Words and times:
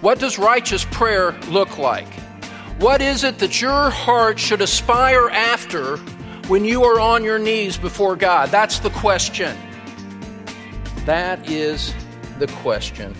What 0.00 0.18
does 0.18 0.38
righteous 0.38 0.86
prayer 0.86 1.32
look 1.50 1.76
like? 1.76 2.10
What 2.78 3.02
is 3.02 3.22
it 3.22 3.38
that 3.40 3.60
your 3.60 3.90
heart 3.90 4.38
should 4.38 4.62
aspire 4.62 5.28
after 5.28 5.98
when 6.48 6.64
you 6.64 6.84
are 6.84 6.98
on 6.98 7.22
your 7.22 7.38
knees 7.38 7.76
before 7.76 8.16
God? 8.16 8.48
That's 8.48 8.78
the 8.78 8.88
question. 8.88 9.54
That 11.04 11.50
is 11.50 11.94
the 12.38 12.46
question. 12.46 13.14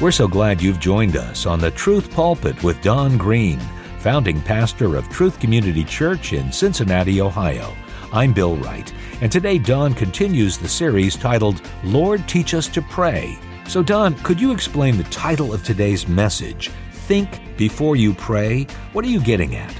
We're 0.00 0.12
so 0.12 0.28
glad 0.28 0.62
you've 0.62 0.78
joined 0.78 1.16
us 1.16 1.44
on 1.44 1.58
the 1.58 1.72
Truth 1.72 2.12
Pulpit 2.12 2.62
with 2.62 2.80
Don 2.80 3.18
Green, 3.18 3.58
founding 3.98 4.40
pastor 4.42 4.94
of 4.94 5.08
Truth 5.08 5.40
Community 5.40 5.82
Church 5.82 6.34
in 6.34 6.52
Cincinnati, 6.52 7.20
Ohio. 7.20 7.74
I'm 8.12 8.32
Bill 8.32 8.54
Wright, 8.58 8.92
and 9.20 9.32
today 9.32 9.58
Don 9.58 9.92
continues 9.92 10.56
the 10.56 10.68
series 10.68 11.16
titled 11.16 11.62
Lord 11.82 12.28
Teach 12.28 12.54
Us 12.54 12.68
to 12.68 12.80
Pray. 12.82 13.36
So, 13.68 13.82
Don, 13.82 14.14
could 14.16 14.40
you 14.40 14.52
explain 14.52 14.96
the 14.96 15.04
title 15.04 15.54
of 15.54 15.62
today's 15.62 16.06
message? 16.06 16.70
Think 16.92 17.40
before 17.56 17.96
you 17.96 18.14
pray. 18.14 18.66
What 18.92 19.04
are 19.04 19.08
you 19.08 19.20
getting 19.20 19.56
at? 19.56 19.74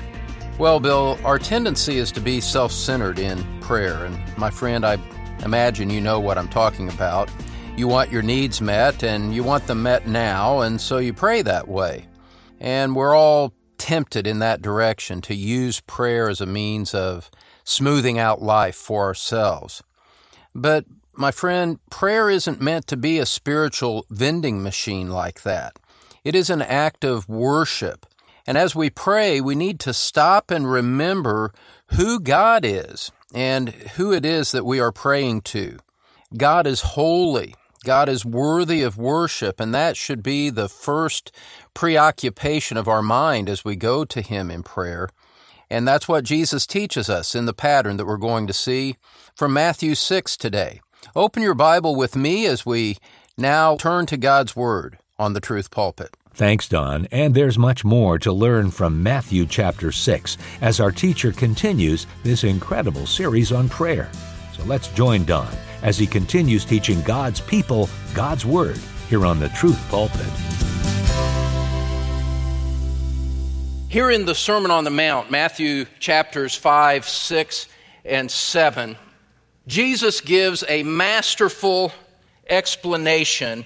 Well, 0.59 0.81
Bill, 0.81 1.19
our 1.25 1.39
tendency 1.39 1.99
is 1.99 2.13
to 2.13 2.21
be 2.21 2.41
self 2.41 2.73
centered 2.73 3.19
in 3.19 3.43
prayer. 3.61 4.05
And 4.05 4.19
my 4.39 4.51
friend, 4.51 4.87
I 4.87 4.99
imagine 5.45 5.91
you 5.91 6.01
know 6.01 6.21
what 6.21 6.39
I'm 6.39 6.49
talking 6.49 6.89
about. 6.89 7.31
You 7.77 7.89
want 7.89 8.13
your 8.13 8.23
needs 8.23 8.61
met, 8.61 9.03
and 9.03 9.35
you 9.35 9.43
want 9.43 9.67
them 9.67 9.83
met 9.83 10.07
now, 10.07 10.61
and 10.61 10.81
so 10.81 10.99
you 10.99 11.13
pray 11.13 11.43
that 11.43 11.69
way. 11.69 12.07
And 12.61 12.95
we're 12.95 13.17
all 13.17 13.55
tempted 13.79 14.27
in 14.27 14.39
that 14.39 14.63
direction 14.63 15.21
to 15.23 15.35
use 15.35 15.81
prayer 15.81 16.29
as 16.29 16.41
a 16.41 16.47
means 16.47 16.95
of 16.95 17.31
smoothing 17.65 18.19
out 18.19 18.41
life 18.41 18.77
for 18.77 19.05
ourselves. 19.05 19.83
But 20.55 20.85
my 21.15 21.31
friend, 21.31 21.79
prayer 21.91 22.31
isn't 22.31 22.61
meant 22.61 22.87
to 22.89 22.97
be 22.97 23.19
a 23.19 23.27
spiritual 23.27 24.07
vending 24.11 24.63
machine 24.63 25.11
like 25.11 25.43
that. 25.43 25.79
It 26.25 26.35
is 26.35 26.51
an 26.51 26.63
act 26.63 27.05
of 27.05 27.29
worship. 27.29 28.07
And 28.47 28.57
as 28.57 28.75
we 28.75 28.91
pray, 28.91 29.41
we 29.41 29.55
need 29.55 29.79
to 29.81 29.93
stop 29.93 30.51
and 30.51 30.71
remember 30.71 31.53
who 31.93 32.19
God 32.19 32.65
is 32.65 33.13
and 33.35 33.71
who 33.71 34.13
it 34.13 34.25
is 34.25 34.53
that 34.53 34.65
we 34.65 34.81
are 34.81 34.93
praying 34.93 35.43
to. 35.43 35.79
God 36.37 36.67
is 36.67 36.81
holy. 36.81 37.55
God 37.85 38.09
is 38.09 38.25
worthy 38.25 38.83
of 38.83 38.97
worship, 38.97 39.59
and 39.59 39.75
that 39.75 39.97
should 39.97 40.23
be 40.23 40.51
the 40.51 40.69
first 40.69 41.33
preoccupation 41.75 42.77
of 42.77 42.87
our 42.87 43.03
mind 43.03 43.49
as 43.49 43.65
we 43.65 43.75
go 43.75 44.05
to 44.05 44.21
Him 44.21 44.51
in 44.51 44.63
prayer. 44.63 45.09
And 45.69 45.89
that's 45.89 46.07
what 46.07 46.25
Jesus 46.25 46.67
teaches 46.67 47.11
us 47.11 47.35
in 47.35 47.47
the 47.47 47.53
pattern 47.53 47.97
that 47.97 48.07
we're 48.07 48.19
going 48.19 48.47
to 48.47 48.53
see 48.53 48.97
from 49.35 49.53
Matthew 49.53 49.95
6 49.95 50.37
today. 50.37 50.81
Open 51.15 51.43
your 51.43 51.55
Bible 51.55 51.95
with 51.95 52.17
me 52.17 52.47
as 52.47 52.65
we 52.65 52.97
now 53.37 53.77
turn 53.77 54.07
to 54.07 54.17
God's 54.17 54.57
Word 54.57 54.97
on 55.19 55.35
the 55.35 55.41
Truth 55.41 55.71
Pulpit. 55.71 56.17
Thanks, 56.33 56.67
Don. 56.67 57.07
And 57.13 57.35
there's 57.35 57.59
much 57.59 57.85
more 57.85 58.19
to 58.21 58.33
learn 58.33 58.71
from 58.71 59.03
Matthew 59.03 59.45
chapter 59.45 59.93
6 59.93 60.39
as 60.63 60.81
our 60.81 60.91
teacher 60.91 61.31
continues 61.31 62.07
this 62.23 62.45
incredible 62.45 63.05
series 63.07 63.53
on 63.53 63.69
prayer. 63.69 64.11
So 64.57 64.65
let's 64.65 64.89
join 64.89 65.27
Don 65.27 65.53
as 65.83 65.99
he 65.99 66.07
continues 66.07 66.65
teaching 66.65 67.03
God's 67.03 67.43
people 67.43 67.91
God's 68.15 68.47
Word 68.47 68.79
here 69.11 69.27
on 69.27 69.39
the 69.39 69.51
Truth 69.51 69.87
Pulpit. 69.91 70.21
Here 73.91 74.11
in 74.11 74.25
the 74.25 74.35
Sermon 74.35 74.71
on 74.71 74.85
the 74.85 74.91
Mount, 74.91 75.31
Matthew 75.31 75.85
chapters 76.01 76.55
5, 76.55 77.07
6, 77.07 77.69
and 78.07 78.31
7, 78.31 78.97
Jesus 79.67 80.21
gives 80.21 80.65
a 80.69 80.83
masterful 80.83 81.93
explanation 82.49 83.65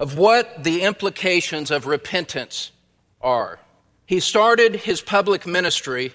of 0.00 0.18
what 0.18 0.64
the 0.64 0.82
implications 0.82 1.70
of 1.70 1.86
repentance 1.86 2.72
are. 3.20 3.60
He 4.04 4.18
started 4.18 4.76
his 4.76 5.00
public 5.00 5.46
ministry 5.46 6.12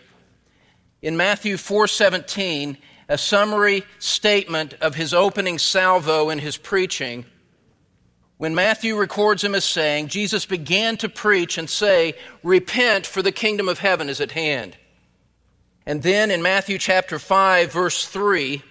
in 1.01 1.15
Matthew 1.15 1.57
4:17, 1.57 2.77
a 3.07 3.17
summary 3.17 3.85
statement 3.97 4.73
of 4.81 4.95
his 4.95 5.13
opening 5.13 5.57
salvo 5.57 6.29
in 6.29 6.39
his 6.39 6.57
preaching. 6.57 7.25
When 8.37 8.53
Matthew 8.53 8.95
records 8.95 9.43
him 9.43 9.55
as 9.55 9.63
saying, 9.63 10.09
Jesus 10.09 10.45
began 10.45 10.97
to 10.97 11.09
preach 11.09 11.57
and 11.57 11.69
say, 11.69 12.13
"Repent, 12.43 13.07
for 13.07 13.21
the 13.21 13.31
kingdom 13.31 13.69
of 13.69 13.79
heaven 13.79 14.09
is 14.09 14.19
at 14.19 14.33
hand." 14.33 14.75
And 15.85 16.03
then 16.03 16.29
in 16.29 16.41
Matthew 16.41 16.77
chapter 16.77 17.17
5 17.17 17.71
verse 17.71 18.05
3, 18.05 18.61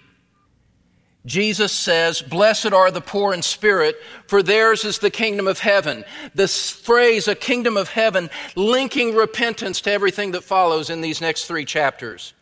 Jesus 1.27 1.73
says, 1.73 2.23
Blessed 2.23 2.73
are 2.73 2.91
the 2.93 3.01
poor 3.01 3.35
in 3.35 3.43
spirit, 3.43 3.97
for 4.29 4.43
theirs 4.43 4.85
is 4.85 5.01
the 5.01 5.11
kingdom 5.11 5.49
of 5.49 5.59
heaven. 5.59 6.05
This 6.35 6.71
phrase, 6.71 7.27
a 7.27 7.35
kingdom 7.35 7.77
of 7.77 7.89
heaven, 7.89 8.31
linking 8.55 9.15
repentance 9.15 9.81
to 9.83 9.91
everything 9.91 10.31
that 10.31 10.45
follows 10.45 10.89
in 10.89 11.01
these 11.01 11.21
next 11.21 11.47
three 11.47 11.65
chapters. 11.65 12.33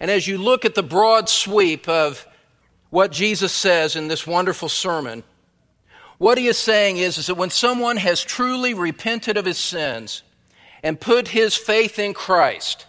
And 0.00 0.10
as 0.10 0.26
you 0.26 0.36
look 0.36 0.64
at 0.64 0.74
the 0.74 0.82
broad 0.82 1.28
sweep 1.28 1.88
of 1.88 2.26
what 2.90 3.12
Jesus 3.12 3.52
says 3.52 3.94
in 3.94 4.08
this 4.08 4.26
wonderful 4.26 4.68
sermon, 4.68 5.22
what 6.18 6.38
he 6.38 6.48
is 6.48 6.58
saying 6.58 6.96
is, 6.96 7.18
is 7.18 7.28
that 7.28 7.36
when 7.36 7.50
someone 7.50 7.98
has 7.98 8.20
truly 8.20 8.74
repented 8.74 9.36
of 9.36 9.44
his 9.44 9.58
sins 9.58 10.22
and 10.82 11.00
put 11.00 11.28
his 11.28 11.56
faith 11.56 12.00
in 12.00 12.14
Christ, 12.14 12.86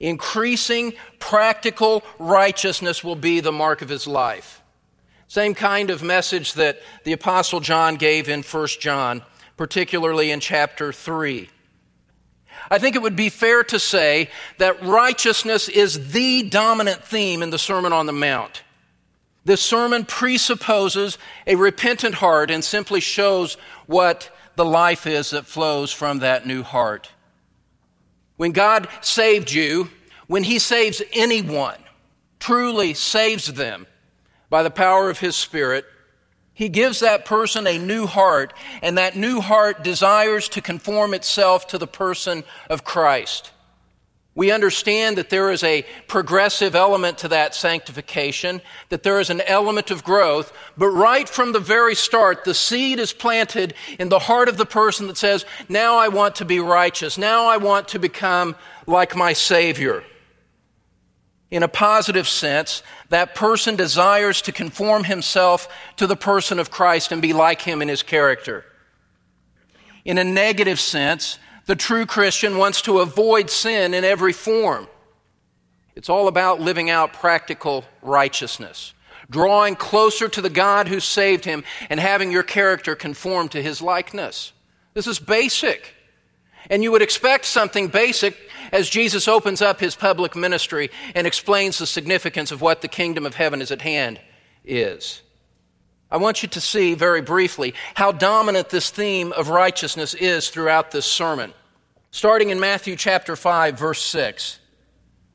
increasing 0.00 0.94
practical 1.18 2.02
righteousness 2.18 3.02
will 3.02 3.16
be 3.16 3.40
the 3.40 3.52
mark 3.52 3.82
of 3.82 3.88
his 3.88 4.06
life. 4.06 4.62
Same 5.26 5.54
kind 5.54 5.90
of 5.90 6.02
message 6.02 6.54
that 6.54 6.80
the 7.04 7.12
Apostle 7.12 7.60
John 7.60 7.96
gave 7.96 8.28
in 8.28 8.42
1 8.42 8.66
John, 8.80 9.22
particularly 9.56 10.30
in 10.30 10.40
chapter 10.40 10.92
3. 10.92 11.50
I 12.70 12.78
think 12.78 12.96
it 12.96 13.02
would 13.02 13.16
be 13.16 13.28
fair 13.28 13.62
to 13.64 13.78
say 13.78 14.30
that 14.58 14.82
righteousness 14.82 15.68
is 15.68 16.12
the 16.12 16.48
dominant 16.48 17.04
theme 17.04 17.42
in 17.42 17.50
the 17.50 17.58
Sermon 17.58 17.92
on 17.92 18.06
the 18.06 18.12
Mount. 18.12 18.62
This 19.44 19.62
sermon 19.62 20.04
presupposes 20.04 21.16
a 21.46 21.54
repentant 21.54 22.16
heart 22.16 22.50
and 22.50 22.62
simply 22.62 23.00
shows 23.00 23.56
what 23.86 24.30
the 24.56 24.64
life 24.64 25.06
is 25.06 25.30
that 25.30 25.46
flows 25.46 25.92
from 25.92 26.18
that 26.18 26.46
new 26.46 26.62
heart. 26.62 27.10
When 28.38 28.52
God 28.52 28.88
saved 29.02 29.52
you, 29.52 29.90
when 30.28 30.44
He 30.44 30.58
saves 30.58 31.02
anyone, 31.12 31.76
truly 32.38 32.94
saves 32.94 33.52
them 33.52 33.86
by 34.48 34.62
the 34.62 34.70
power 34.70 35.10
of 35.10 35.18
His 35.18 35.36
Spirit, 35.36 35.84
He 36.54 36.68
gives 36.68 37.00
that 37.00 37.26
person 37.26 37.66
a 37.66 37.78
new 37.78 38.06
heart, 38.06 38.54
and 38.80 38.96
that 38.96 39.16
new 39.16 39.40
heart 39.40 39.82
desires 39.82 40.48
to 40.50 40.62
conform 40.62 41.14
itself 41.14 41.66
to 41.68 41.78
the 41.78 41.86
person 41.86 42.44
of 42.70 42.84
Christ. 42.84 43.50
We 44.34 44.52
understand 44.52 45.18
that 45.18 45.30
there 45.30 45.50
is 45.50 45.64
a 45.64 45.84
progressive 46.06 46.76
element 46.76 47.18
to 47.18 47.28
that 47.28 47.56
sanctification, 47.56 48.60
that 48.88 49.02
there 49.02 49.18
is 49.18 49.30
an 49.30 49.40
element 49.40 49.90
of 49.90 50.04
growth, 50.04 50.52
but 50.76 50.90
right 50.90 51.28
from 51.28 51.52
the 51.52 51.60
very 51.60 51.96
start, 51.96 52.44
the 52.44 52.54
seed 52.54 53.00
is 53.00 53.12
planted 53.12 53.74
in 53.98 54.10
the 54.10 54.20
heart 54.20 54.48
of 54.48 54.56
the 54.56 54.66
person 54.66 55.08
that 55.08 55.16
says, 55.16 55.44
Now 55.68 55.96
I 55.96 56.06
want 56.06 56.36
to 56.36 56.44
be 56.44 56.60
righteous. 56.60 57.18
Now 57.18 57.46
I 57.46 57.56
want 57.56 57.88
to 57.88 57.98
become 57.98 58.54
like 58.86 59.16
my 59.16 59.32
Savior. 59.32 60.04
In 61.50 61.62
a 61.62 61.68
positive 61.68 62.28
sense, 62.28 62.82
that 63.08 63.34
person 63.34 63.74
desires 63.74 64.42
to 64.42 64.52
conform 64.52 65.04
himself 65.04 65.66
to 65.96 66.06
the 66.06 66.16
person 66.16 66.58
of 66.58 66.70
Christ 66.70 67.10
and 67.10 67.22
be 67.22 67.32
like 67.32 67.62
him 67.62 67.80
in 67.80 67.88
his 67.88 68.02
character. 68.02 68.64
In 70.04 70.18
a 70.18 70.24
negative 70.24 70.78
sense, 70.78 71.38
the 71.68 71.76
true 71.76 72.06
Christian 72.06 72.56
wants 72.56 72.80
to 72.82 73.00
avoid 73.00 73.50
sin 73.50 73.92
in 73.92 74.02
every 74.02 74.32
form. 74.32 74.88
It's 75.94 76.08
all 76.08 76.26
about 76.26 76.62
living 76.62 76.88
out 76.88 77.12
practical 77.12 77.84
righteousness, 78.00 78.94
drawing 79.28 79.76
closer 79.76 80.28
to 80.30 80.40
the 80.40 80.48
God 80.48 80.88
who 80.88 80.98
saved 80.98 81.44
him, 81.44 81.64
and 81.90 82.00
having 82.00 82.32
your 82.32 82.42
character 82.42 82.94
conform 82.96 83.50
to 83.50 83.62
his 83.62 83.82
likeness. 83.82 84.54
This 84.94 85.06
is 85.06 85.18
basic. 85.18 85.94
And 86.70 86.82
you 86.82 86.90
would 86.90 87.02
expect 87.02 87.44
something 87.44 87.88
basic 87.88 88.34
as 88.72 88.88
Jesus 88.88 89.28
opens 89.28 89.60
up 89.60 89.78
his 89.78 89.94
public 89.94 90.34
ministry 90.34 90.90
and 91.14 91.26
explains 91.26 91.76
the 91.76 91.86
significance 91.86 92.50
of 92.50 92.62
what 92.62 92.80
the 92.80 92.88
kingdom 92.88 93.26
of 93.26 93.34
heaven 93.34 93.60
is 93.60 93.70
at 93.70 93.82
hand 93.82 94.18
is. 94.64 95.20
I 96.10 96.16
want 96.16 96.42
you 96.42 96.48
to 96.48 96.60
see 96.60 96.94
very 96.94 97.20
briefly 97.20 97.74
how 97.94 98.12
dominant 98.12 98.70
this 98.70 98.90
theme 98.90 99.32
of 99.32 99.50
righteousness 99.50 100.14
is 100.14 100.48
throughout 100.48 100.90
this 100.90 101.04
sermon. 101.04 101.52
Starting 102.10 102.48
in 102.48 102.58
Matthew 102.58 102.96
chapter 102.96 103.36
5 103.36 103.78
verse 103.78 104.02
6, 104.02 104.58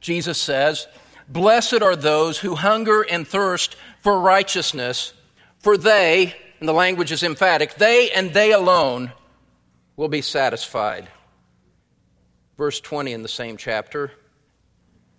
Jesus 0.02 0.40
says, 0.40 0.88
"Blessed 1.30 1.82
are 1.84 1.96
those 1.96 2.40
who 2.40 2.56
hunger 2.56 3.04
and 3.04 3.28
thirst 3.28 3.76
for 4.02 4.20
righteousness, 4.20 5.14
for 5.60 5.78
they, 5.78 6.36
and 6.60 6.68
the 6.68 6.74
language 6.74 7.12
is 7.12 7.22
emphatic, 7.22 7.76
they 7.76 8.10
and 8.12 8.34
they 8.34 8.52
alone 8.52 9.14
will 9.96 10.08
be 10.08 10.22
satisfied." 10.22 11.08
Verse 12.58 12.80
20 12.80 13.14
in 13.14 13.22
the 13.22 13.30
same 13.30 13.58
chapter, 13.58 14.12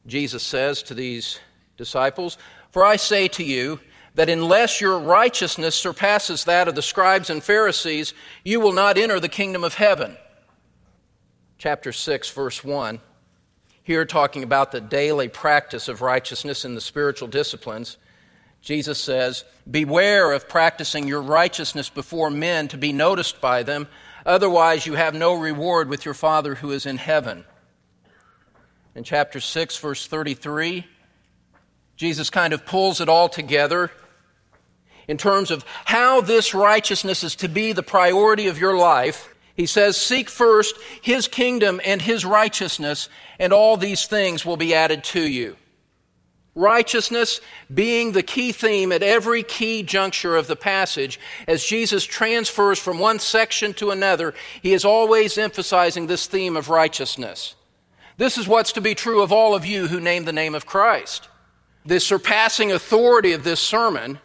Jesus 0.06 0.42
says 0.42 0.82
to 0.82 0.94
these 0.94 1.38
disciples, 1.76 2.36
"For 2.72 2.84
I 2.84 2.96
say 2.96 3.28
to 3.28 3.44
you, 3.44 3.80
that 4.14 4.28
unless 4.28 4.80
your 4.80 4.98
righteousness 4.98 5.74
surpasses 5.74 6.44
that 6.44 6.68
of 6.68 6.74
the 6.74 6.82
scribes 6.82 7.30
and 7.30 7.42
Pharisees, 7.42 8.14
you 8.44 8.60
will 8.60 8.72
not 8.72 8.96
enter 8.96 9.18
the 9.18 9.28
kingdom 9.28 9.64
of 9.64 9.74
heaven. 9.74 10.16
Chapter 11.58 11.92
6, 11.92 12.30
verse 12.30 12.62
1. 12.62 13.00
Here, 13.82 14.04
talking 14.04 14.42
about 14.42 14.72
the 14.72 14.80
daily 14.80 15.28
practice 15.28 15.88
of 15.88 16.00
righteousness 16.00 16.64
in 16.64 16.74
the 16.74 16.80
spiritual 16.80 17.28
disciplines, 17.28 17.96
Jesus 18.62 18.98
says, 18.98 19.44
Beware 19.70 20.32
of 20.32 20.48
practicing 20.48 21.06
your 21.06 21.20
righteousness 21.20 21.90
before 21.90 22.30
men 22.30 22.68
to 22.68 22.78
be 22.78 22.92
noticed 22.92 23.40
by 23.40 23.62
them, 23.62 23.88
otherwise, 24.24 24.86
you 24.86 24.94
have 24.94 25.14
no 25.14 25.34
reward 25.34 25.88
with 25.88 26.04
your 26.04 26.14
Father 26.14 26.54
who 26.54 26.70
is 26.70 26.86
in 26.86 26.96
heaven. 26.96 27.44
In 28.94 29.02
chapter 29.02 29.40
6, 29.40 29.76
verse 29.78 30.06
33, 30.06 30.86
Jesus 31.96 32.30
kind 32.30 32.52
of 32.54 32.64
pulls 32.64 33.00
it 33.00 33.08
all 33.08 33.28
together 33.28 33.90
in 35.08 35.16
terms 35.16 35.50
of 35.50 35.64
how 35.84 36.20
this 36.20 36.54
righteousness 36.54 37.22
is 37.22 37.36
to 37.36 37.48
be 37.48 37.72
the 37.72 37.82
priority 37.82 38.46
of 38.46 38.58
your 38.58 38.76
life. 38.76 39.34
He 39.54 39.66
says, 39.66 39.96
Seek 39.96 40.28
first 40.28 40.76
his 41.00 41.28
kingdom 41.28 41.80
and 41.84 42.02
his 42.02 42.24
righteousness, 42.24 43.08
and 43.38 43.52
all 43.52 43.76
these 43.76 44.06
things 44.06 44.44
will 44.44 44.56
be 44.56 44.74
added 44.74 45.04
to 45.04 45.20
you. 45.20 45.56
Righteousness 46.56 47.40
being 47.72 48.12
the 48.12 48.22
key 48.22 48.52
theme 48.52 48.92
at 48.92 49.02
every 49.02 49.42
key 49.42 49.82
juncture 49.82 50.36
of 50.36 50.46
the 50.46 50.54
passage, 50.54 51.18
as 51.48 51.64
Jesus 51.64 52.04
transfers 52.04 52.78
from 52.78 53.00
one 53.00 53.18
section 53.18 53.74
to 53.74 53.90
another, 53.90 54.34
he 54.62 54.72
is 54.72 54.84
always 54.84 55.36
emphasizing 55.36 56.06
this 56.06 56.26
theme 56.26 56.56
of 56.56 56.68
righteousness. 56.68 57.56
This 58.16 58.38
is 58.38 58.46
what's 58.46 58.72
to 58.72 58.80
be 58.80 58.94
true 58.94 59.22
of 59.22 59.32
all 59.32 59.56
of 59.56 59.66
you 59.66 59.88
who 59.88 59.98
name 59.98 60.24
the 60.24 60.32
name 60.32 60.54
of 60.54 60.66
Christ. 60.66 61.28
The 61.84 61.98
surpassing 61.98 62.70
authority 62.70 63.32
of 63.32 63.42
this 63.42 63.60
sermon 63.60 64.20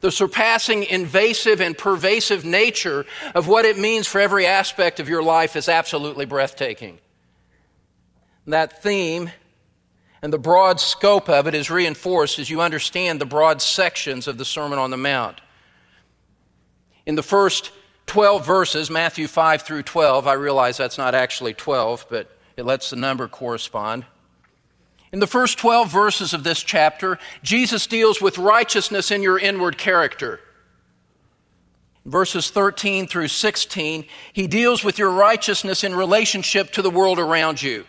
the 0.00 0.10
surpassing 0.10 0.84
invasive 0.84 1.60
and 1.60 1.76
pervasive 1.76 2.44
nature 2.44 3.04
of 3.34 3.48
what 3.48 3.64
it 3.64 3.78
means 3.78 4.06
for 4.06 4.20
every 4.20 4.46
aspect 4.46 5.00
of 5.00 5.08
your 5.08 5.22
life 5.22 5.56
is 5.56 5.68
absolutely 5.68 6.24
breathtaking. 6.24 6.98
That 8.46 8.82
theme 8.82 9.30
and 10.22 10.32
the 10.32 10.38
broad 10.38 10.80
scope 10.80 11.28
of 11.28 11.46
it 11.46 11.54
is 11.54 11.70
reinforced 11.70 12.38
as 12.38 12.50
you 12.50 12.60
understand 12.60 13.20
the 13.20 13.26
broad 13.26 13.60
sections 13.60 14.26
of 14.26 14.38
the 14.38 14.44
Sermon 14.44 14.78
on 14.78 14.90
the 14.90 14.96
Mount. 14.96 15.40
In 17.06 17.14
the 17.14 17.22
first 17.22 17.70
12 18.06 18.44
verses, 18.44 18.90
Matthew 18.90 19.28
5 19.28 19.62
through 19.62 19.82
12, 19.82 20.26
I 20.26 20.32
realize 20.34 20.76
that's 20.76 20.98
not 20.98 21.14
actually 21.14 21.54
12, 21.54 22.06
but 22.08 22.30
it 22.56 22.64
lets 22.64 22.90
the 22.90 22.96
number 22.96 23.28
correspond. 23.28 24.04
In 25.12 25.20
the 25.20 25.26
first 25.26 25.58
12 25.58 25.90
verses 25.90 26.34
of 26.34 26.44
this 26.44 26.62
chapter, 26.62 27.18
Jesus 27.42 27.86
deals 27.86 28.20
with 28.20 28.36
righteousness 28.36 29.10
in 29.10 29.22
your 29.22 29.38
inward 29.38 29.78
character. 29.78 30.40
Verses 32.04 32.50
13 32.50 33.06
through 33.06 33.28
16, 33.28 34.06
he 34.32 34.46
deals 34.46 34.84
with 34.84 34.98
your 34.98 35.10
righteousness 35.10 35.84
in 35.84 35.94
relationship 35.94 36.72
to 36.72 36.82
the 36.82 36.90
world 36.90 37.18
around 37.18 37.62
you. 37.62 37.84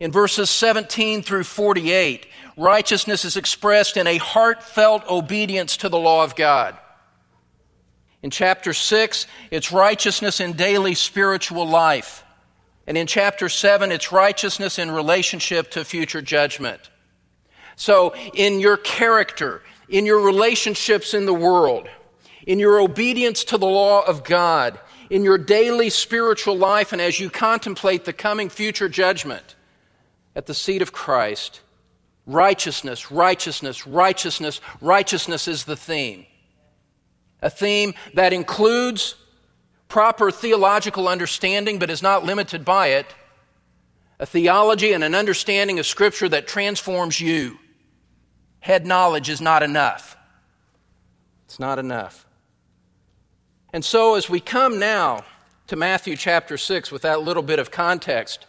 In 0.00 0.10
verses 0.10 0.50
17 0.50 1.22
through 1.22 1.44
48, 1.44 2.26
righteousness 2.56 3.24
is 3.24 3.36
expressed 3.36 3.96
in 3.96 4.06
a 4.06 4.16
heartfelt 4.16 5.08
obedience 5.08 5.76
to 5.78 5.88
the 5.88 5.98
law 5.98 6.24
of 6.24 6.34
God. 6.34 6.76
In 8.22 8.30
chapter 8.30 8.72
6, 8.72 9.26
it's 9.50 9.72
righteousness 9.72 10.40
in 10.40 10.54
daily 10.54 10.94
spiritual 10.94 11.66
life. 11.66 12.24
And 12.90 12.98
in 12.98 13.06
chapter 13.06 13.48
7, 13.48 13.92
it's 13.92 14.10
righteousness 14.10 14.76
in 14.76 14.90
relationship 14.90 15.70
to 15.70 15.84
future 15.84 16.20
judgment. 16.20 16.90
So, 17.76 18.16
in 18.34 18.58
your 18.58 18.76
character, 18.76 19.62
in 19.88 20.06
your 20.06 20.20
relationships 20.20 21.14
in 21.14 21.24
the 21.24 21.32
world, 21.32 21.88
in 22.48 22.58
your 22.58 22.80
obedience 22.80 23.44
to 23.44 23.58
the 23.58 23.66
law 23.68 24.04
of 24.04 24.24
God, 24.24 24.76
in 25.08 25.22
your 25.22 25.38
daily 25.38 25.88
spiritual 25.88 26.56
life, 26.56 26.90
and 26.92 27.00
as 27.00 27.20
you 27.20 27.30
contemplate 27.30 28.06
the 28.06 28.12
coming 28.12 28.48
future 28.48 28.88
judgment 28.88 29.54
at 30.34 30.46
the 30.46 30.52
seat 30.52 30.82
of 30.82 30.90
Christ, 30.90 31.60
righteousness, 32.26 33.12
righteousness, 33.12 33.86
righteousness, 33.86 34.60
righteousness 34.80 35.46
is 35.46 35.62
the 35.62 35.76
theme. 35.76 36.26
A 37.40 37.50
theme 37.50 37.94
that 38.14 38.32
includes 38.32 39.14
proper 39.90 40.30
theological 40.30 41.08
understanding, 41.08 41.78
but 41.78 41.90
is 41.90 42.02
not 42.02 42.24
limited 42.24 42.64
by 42.64 42.88
it, 42.88 43.06
a 44.18 44.24
theology 44.24 44.92
and 44.92 45.04
an 45.04 45.14
understanding 45.14 45.78
of 45.78 45.86
Scripture 45.86 46.28
that 46.28 46.46
transforms 46.46 47.20
you. 47.20 47.58
Head 48.60 48.86
knowledge 48.86 49.28
is 49.28 49.40
not 49.40 49.62
enough. 49.62 50.16
It's 51.46 51.58
not 51.58 51.78
enough. 51.78 52.26
And 53.72 53.84
so, 53.84 54.14
as 54.14 54.28
we 54.28 54.40
come 54.40 54.78
now 54.78 55.24
to 55.66 55.76
Matthew 55.76 56.16
chapter 56.16 56.56
6 56.56 56.90
with 56.90 57.02
that 57.02 57.22
little 57.22 57.42
bit 57.42 57.58
of 57.58 57.70
context 57.70 58.46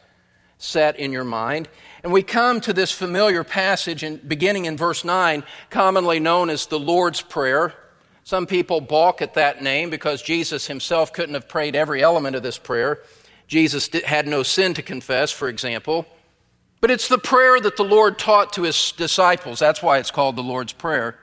set 0.57 0.99
in 0.99 1.11
your 1.11 1.23
mind, 1.23 1.69
and 2.03 2.11
we 2.11 2.23
come 2.23 2.59
to 2.61 2.73
this 2.73 2.91
familiar 2.91 3.43
passage 3.43 4.03
in, 4.03 4.17
beginning 4.17 4.65
in 4.65 4.77
verse 4.77 5.03
9, 5.03 5.43
commonly 5.69 6.19
known 6.19 6.49
as 6.49 6.65
the 6.65 6.79
Lord's 6.79 7.21
Prayer. 7.21 7.73
Some 8.23 8.45
people 8.45 8.81
balk 8.81 9.21
at 9.21 9.33
that 9.33 9.61
name 9.61 9.89
because 9.89 10.21
Jesus 10.21 10.67
himself 10.67 11.11
couldn't 11.11 11.33
have 11.33 11.47
prayed 11.47 11.75
every 11.75 12.03
element 12.03 12.35
of 12.35 12.43
this 12.43 12.57
prayer. 12.57 12.99
Jesus 13.47 13.89
had 14.05 14.27
no 14.27 14.43
sin 14.43 14.73
to 14.75 14.81
confess, 14.81 15.31
for 15.31 15.49
example. 15.49 16.05
But 16.79 16.91
it's 16.91 17.07
the 17.07 17.17
prayer 17.17 17.59
that 17.59 17.77
the 17.77 17.83
Lord 17.83 18.17
taught 18.17 18.53
to 18.53 18.63
his 18.63 18.91
disciples. 18.93 19.59
That's 19.59 19.83
why 19.83 19.99
it's 19.99 20.11
called 20.11 20.35
the 20.35 20.43
Lord's 20.43 20.73
Prayer. 20.73 21.19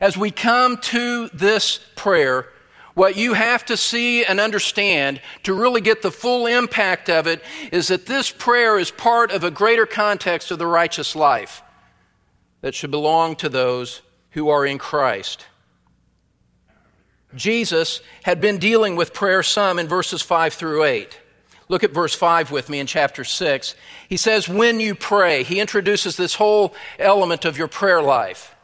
As 0.00 0.16
we 0.16 0.30
come 0.30 0.76
to 0.78 1.28
this 1.28 1.80
prayer, 1.96 2.48
what 2.94 3.16
you 3.16 3.34
have 3.34 3.64
to 3.66 3.76
see 3.76 4.24
and 4.24 4.40
understand 4.40 5.20
to 5.44 5.54
really 5.54 5.80
get 5.80 6.02
the 6.02 6.10
full 6.10 6.46
impact 6.46 7.08
of 7.08 7.26
it 7.26 7.42
is 7.70 7.88
that 7.88 8.06
this 8.06 8.30
prayer 8.30 8.78
is 8.78 8.90
part 8.90 9.30
of 9.30 9.44
a 9.44 9.50
greater 9.50 9.86
context 9.86 10.50
of 10.50 10.58
the 10.58 10.66
righteous 10.66 11.14
life 11.14 11.62
that 12.60 12.74
should 12.74 12.90
belong 12.90 13.36
to 13.36 13.48
those 13.48 14.02
who 14.30 14.48
are 14.48 14.66
in 14.66 14.78
Christ. 14.78 15.46
Jesus 17.34 18.00
had 18.22 18.40
been 18.40 18.58
dealing 18.58 18.96
with 18.96 19.12
prayer 19.12 19.42
some 19.42 19.78
in 19.78 19.86
verses 19.86 20.22
5 20.22 20.54
through 20.54 20.84
8. 20.84 21.18
Look 21.68 21.84
at 21.84 21.92
verse 21.92 22.14
5 22.14 22.50
with 22.50 22.70
me 22.70 22.80
in 22.80 22.86
chapter 22.86 23.24
6. 23.24 23.74
He 24.08 24.16
says, 24.16 24.48
When 24.48 24.80
you 24.80 24.94
pray, 24.94 25.42
he 25.42 25.60
introduces 25.60 26.16
this 26.16 26.36
whole 26.36 26.74
element 26.98 27.44
of 27.44 27.58
your 27.58 27.68
prayer 27.68 28.00
life. 28.00 28.54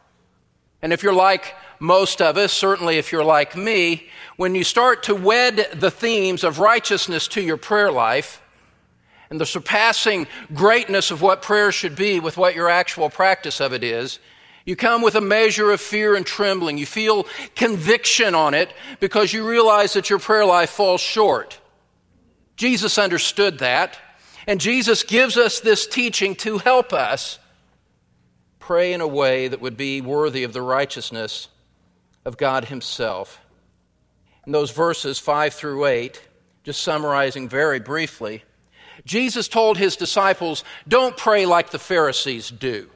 And 0.81 0.91
if 0.91 1.03
you're 1.03 1.13
like 1.13 1.55
most 1.79 2.21
of 2.21 2.37
us, 2.37 2.51
certainly 2.51 2.97
if 2.97 3.11
you're 3.11 3.23
like 3.23 3.55
me, 3.55 4.07
when 4.37 4.55
you 4.55 4.63
start 4.63 5.03
to 5.03 5.15
wed 5.15 5.67
the 5.73 5.91
themes 5.91 6.43
of 6.43 6.59
righteousness 6.59 7.27
to 7.29 7.41
your 7.41 7.57
prayer 7.57 7.91
life, 7.91 8.41
and 9.29 9.41
the 9.41 9.45
surpassing 9.45 10.27
greatness 10.53 11.11
of 11.11 11.21
what 11.21 11.41
prayer 11.41 11.71
should 11.71 11.95
be 11.95 12.19
with 12.19 12.37
what 12.37 12.55
your 12.55 12.69
actual 12.69 13.09
practice 13.09 13.59
of 13.59 13.73
it 13.73 13.83
is, 13.83 14.19
you 14.65 14.75
come 14.75 15.03
with 15.03 15.13
a 15.13 15.21
measure 15.21 15.71
of 15.71 15.79
fear 15.79 16.15
and 16.15 16.25
trembling. 16.25 16.79
You 16.79 16.87
feel 16.87 17.27
conviction 17.55 18.33
on 18.33 18.55
it 18.55 18.73
because 18.99 19.31
you 19.31 19.47
realize 19.47 19.93
that 19.93 20.09
your 20.09 20.17
prayer 20.17 20.45
life 20.45 20.71
falls 20.71 21.01
short. 21.01 21.59
Jesus 22.55 22.97
understood 22.97 23.59
that, 23.59 23.97
and 24.47 24.59
Jesus 24.59 25.03
gives 25.03 25.37
us 25.37 25.59
this 25.59 25.85
teaching 25.85 26.35
to 26.37 26.57
help 26.57 26.93
us 26.93 27.37
pray 28.59 28.93
in 28.93 29.01
a 29.01 29.07
way 29.07 29.47
that 29.47 29.61
would 29.61 29.77
be 29.77 30.01
worthy 30.01 30.43
of 30.43 30.53
the 30.53 30.61
righteousness 30.61 31.47
of 32.23 32.37
God 32.37 32.65
Himself. 32.65 33.39
In 34.47 34.51
those 34.51 34.71
verses 34.71 35.19
5 35.19 35.53
through 35.53 35.85
8, 35.85 36.21
just 36.63 36.81
summarizing 36.81 37.47
very 37.47 37.79
briefly, 37.79 38.43
Jesus 39.05 39.47
told 39.47 39.77
His 39.77 39.95
disciples, 39.95 40.63
Don't 40.87 41.15
pray 41.15 41.45
like 41.45 41.69
the 41.69 41.77
Pharisees 41.77 42.49
do. 42.49 42.89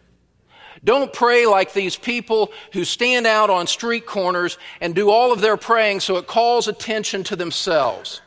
Don't 0.83 1.11
pray 1.11 1.45
like 1.45 1.73
these 1.73 1.97
people 1.97 2.51
who 2.73 2.85
stand 2.85 3.27
out 3.27 3.49
on 3.49 3.67
street 3.67 4.05
corners 4.05 4.57
and 4.79 4.95
do 4.95 5.09
all 5.09 5.31
of 5.33 5.41
their 5.41 5.57
praying 5.57 5.99
so 5.99 6.17
it 6.17 6.27
calls 6.27 6.67
attention 6.67 7.23
to 7.25 7.35
themselves. 7.35 8.21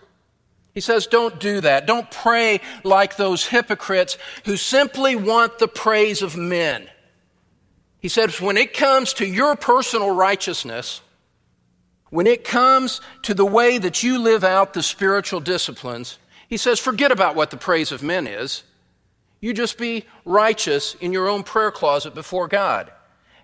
He 0.74 0.80
says, 0.80 1.06
don't 1.06 1.38
do 1.38 1.60
that. 1.60 1.86
Don't 1.86 2.10
pray 2.10 2.60
like 2.82 3.16
those 3.16 3.46
hypocrites 3.46 4.16
who 4.44 4.56
simply 4.56 5.16
want 5.16 5.58
the 5.58 5.68
praise 5.68 6.22
of 6.22 6.36
men. 6.36 6.88
He 8.00 8.08
says, 8.08 8.40
when 8.40 8.56
it 8.56 8.74
comes 8.74 9.12
to 9.14 9.26
your 9.26 9.54
personal 9.54 10.10
righteousness, 10.10 11.02
when 12.10 12.26
it 12.26 12.44
comes 12.44 13.00
to 13.22 13.32
the 13.32 13.46
way 13.46 13.78
that 13.78 14.02
you 14.02 14.18
live 14.18 14.44
out 14.44 14.74
the 14.74 14.82
spiritual 14.82 15.40
disciplines, 15.40 16.18
he 16.48 16.56
says, 16.56 16.78
forget 16.78 17.12
about 17.12 17.36
what 17.36 17.50
the 17.50 17.56
praise 17.56 17.92
of 17.92 18.02
men 18.02 18.26
is. 18.26 18.64
You 19.42 19.52
just 19.52 19.76
be 19.76 20.06
righteous 20.24 20.94
in 20.94 21.12
your 21.12 21.28
own 21.28 21.42
prayer 21.42 21.72
closet 21.72 22.14
before 22.14 22.48
God 22.48 22.90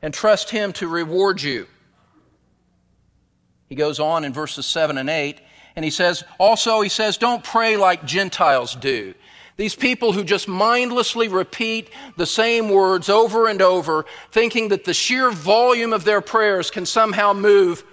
and 0.01 0.15
trust 0.15 0.49
Him 0.49 0.73
to 0.75 0.87
reward 0.87 1.43
you. 1.43 1.67
He 3.69 3.75
goes 3.75 4.01
on 4.01 4.25
in 4.25 4.33
verses 4.33 4.65
7 4.65 4.97
and 4.97 5.11
8, 5.11 5.41
and 5.77 5.85
he 5.85 5.91
says, 5.91 6.25
also, 6.39 6.81
he 6.81 6.89
says, 6.89 7.19
don't 7.19 7.45
pray 7.45 7.77
like 7.77 8.05
Gentiles 8.05 8.75
do. 8.77 9.13
These 9.57 9.75
people 9.75 10.13
who 10.13 10.23
just 10.23 10.47
mindlessly 10.47 11.27
repeat 11.27 11.91
the 12.17 12.27
same 12.27 12.71
words 12.71 13.09
over 13.09 13.49
and 13.49 13.61
over, 13.61 14.07
thinking 14.31 14.69
that 14.69 14.85
the 14.85 14.95
sheer 14.95 15.33
volume 15.33 15.93
of 15.93 16.05
their 16.05 16.21
prayers 16.21 16.71
can 16.71 16.87
somehow 16.87 17.33
move 17.33 17.85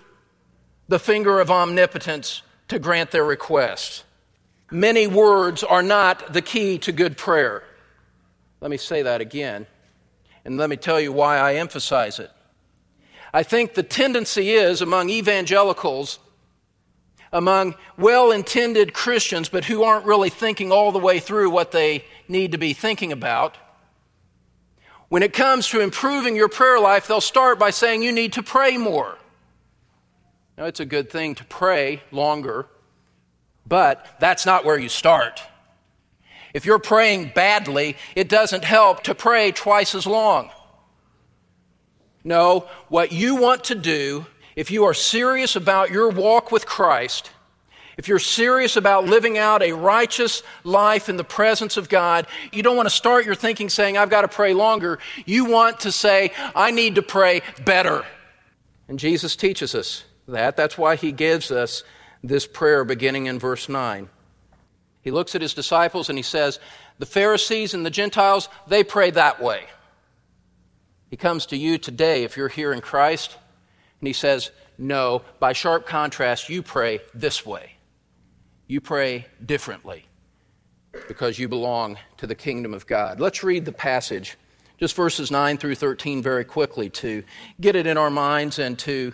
the 0.87 0.99
finger 0.99 1.39
of 1.39 1.49
omnipotence 1.49 2.43
to 2.67 2.77
grant 2.77 3.09
their 3.09 3.25
requests. 3.25 4.03
Many 4.71 5.07
words 5.07 5.63
are 5.63 5.83
not 5.83 6.33
the 6.33 6.43
key 6.43 6.77
to 6.79 6.91
good 6.91 7.17
prayer. 7.17 7.63
Let 8.61 8.71
me 8.71 8.77
say 8.77 9.01
that 9.03 9.21
again, 9.21 9.67
and 10.43 10.57
let 10.57 10.69
me 10.69 10.77
tell 10.77 10.99
you 10.99 11.11
why 11.11 11.37
I 11.37 11.55
emphasize 11.55 12.19
it. 12.19 12.31
I 13.33 13.43
think 13.43 13.73
the 13.73 13.83
tendency 13.83 14.51
is 14.51 14.81
among 14.81 15.09
evangelicals 15.09 16.19
among 17.35 17.75
well 17.97 18.31
intended 18.31 18.93
Christians, 18.93 19.49
but 19.49 19.65
who 19.65 19.83
aren't 19.83 20.05
really 20.05 20.29
thinking 20.29 20.71
all 20.71 20.93
the 20.93 20.99
way 20.99 21.19
through 21.19 21.49
what 21.49 21.71
they 21.71 22.05
need 22.27 22.53
to 22.53 22.57
be 22.57 22.73
thinking 22.73 23.11
about. 23.11 23.57
When 25.09 25.21
it 25.21 25.33
comes 25.33 25.67
to 25.69 25.81
improving 25.81 26.35
your 26.35 26.47
prayer 26.47 26.79
life, 26.79 27.07
they'll 27.07 27.21
start 27.21 27.59
by 27.59 27.69
saying 27.69 28.01
you 28.01 28.13
need 28.13 28.33
to 28.33 28.43
pray 28.43 28.77
more. 28.77 29.17
Now, 30.57 30.65
it's 30.65 30.79
a 30.79 30.85
good 30.85 31.09
thing 31.09 31.35
to 31.35 31.43
pray 31.43 32.01
longer, 32.11 32.67
but 33.67 34.15
that's 34.19 34.45
not 34.45 34.63
where 34.63 34.79
you 34.79 34.87
start. 34.87 35.41
If 36.55 36.65
you're 36.65 36.79
praying 36.79 37.33
badly, 37.35 37.97
it 38.15 38.29
doesn't 38.29 38.63
help 38.63 39.03
to 39.03 39.13
pray 39.13 39.51
twice 39.51 39.93
as 39.93 40.07
long. 40.07 40.51
No, 42.23 42.69
what 42.87 43.11
you 43.11 43.35
want 43.35 43.65
to 43.65 43.75
do 43.75 44.25
if 44.55 44.71
you 44.71 44.85
are 44.85 44.93
serious 44.93 45.57
about 45.57 45.91
your 45.91 46.09
walk 46.09 46.53
with 46.53 46.65
Christ, 46.65 47.29
if 47.97 48.07
you're 48.07 48.19
serious 48.19 48.77
about 48.77 49.03
living 49.03 49.37
out 49.37 49.63
a 49.63 49.73
righteous 49.73 50.43
life 50.63 51.09
in 51.09 51.17
the 51.17 51.25
presence 51.25 51.75
of 51.75 51.89
God, 51.89 52.25
you 52.53 52.63
don't 52.63 52.77
want 52.77 52.87
to 52.87 52.95
start 52.95 53.25
your 53.25 53.35
thinking 53.35 53.67
saying, 53.67 53.97
I've 53.97 54.09
got 54.09 54.21
to 54.21 54.29
pray 54.29 54.53
longer. 54.53 54.99
You 55.25 55.43
want 55.43 55.81
to 55.81 55.91
say, 55.91 56.31
I 56.55 56.71
need 56.71 56.95
to 56.95 57.01
pray 57.01 57.41
better. 57.65 58.05
And 58.87 58.97
Jesus 58.97 59.35
teaches 59.35 59.75
us 59.75 60.05
that. 60.25 60.55
That's 60.55 60.77
why 60.77 60.95
he 60.95 61.11
gives 61.11 61.51
us 61.51 61.83
this 62.23 62.47
prayer 62.47 62.85
beginning 62.85 63.25
in 63.25 63.39
verse 63.39 63.67
9. 63.67 64.07
He 65.05 65.11
looks 65.11 65.35
at 65.35 65.41
his 65.41 65.53
disciples 65.53 66.09
and 66.09 66.17
he 66.17 66.23
says, 66.23 66.59
The 66.97 67.05
Pharisees 67.05 67.75
and 67.75 67.85
the 67.85 67.91
Gentiles, 67.91 68.49
they 68.67 68.83
pray 68.83 69.11
that 69.11 69.39
way. 69.39 69.65
He 71.11 71.15
comes 71.15 71.45
to 71.45 71.57
you 71.57 71.77
today 71.77 72.23
if 72.23 72.35
you're 72.35 72.49
here 72.49 72.73
in 72.73 72.81
Christ 72.81 73.37
and 74.01 74.07
he 74.07 74.13
says, 74.13 74.49
No, 74.79 75.21
by 75.39 75.53
sharp 75.53 75.85
contrast, 75.85 76.49
you 76.49 76.63
pray 76.63 77.01
this 77.13 77.45
way. 77.45 77.73
You 78.65 78.81
pray 78.81 79.27
differently 79.45 80.05
because 81.07 81.37
you 81.37 81.47
belong 81.47 81.99
to 82.17 82.25
the 82.25 82.33
kingdom 82.33 82.73
of 82.73 82.87
God. 82.87 83.19
Let's 83.19 83.43
read 83.43 83.65
the 83.65 83.71
passage, 83.71 84.37
just 84.79 84.95
verses 84.95 85.29
9 85.29 85.59
through 85.59 85.75
13, 85.75 86.23
very 86.23 86.43
quickly 86.43 86.89
to 86.89 87.23
get 87.61 87.75
it 87.75 87.85
in 87.85 87.95
our 87.95 88.09
minds 88.09 88.57
and 88.57 88.79
to 88.79 89.13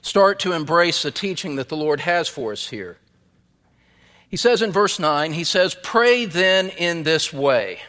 start 0.00 0.38
to 0.38 0.52
embrace 0.52 1.02
the 1.02 1.10
teaching 1.10 1.56
that 1.56 1.68
the 1.68 1.76
Lord 1.76 2.00
has 2.00 2.28
for 2.28 2.52
us 2.52 2.68
here. 2.68 2.96
He 4.28 4.36
says 4.36 4.60
in 4.60 4.72
verse 4.72 4.98
9, 4.98 5.32
He 5.32 5.44
says, 5.44 5.76
Pray 5.82 6.24
then 6.24 6.68
in 6.70 7.02
this 7.02 7.32
way. 7.32 7.80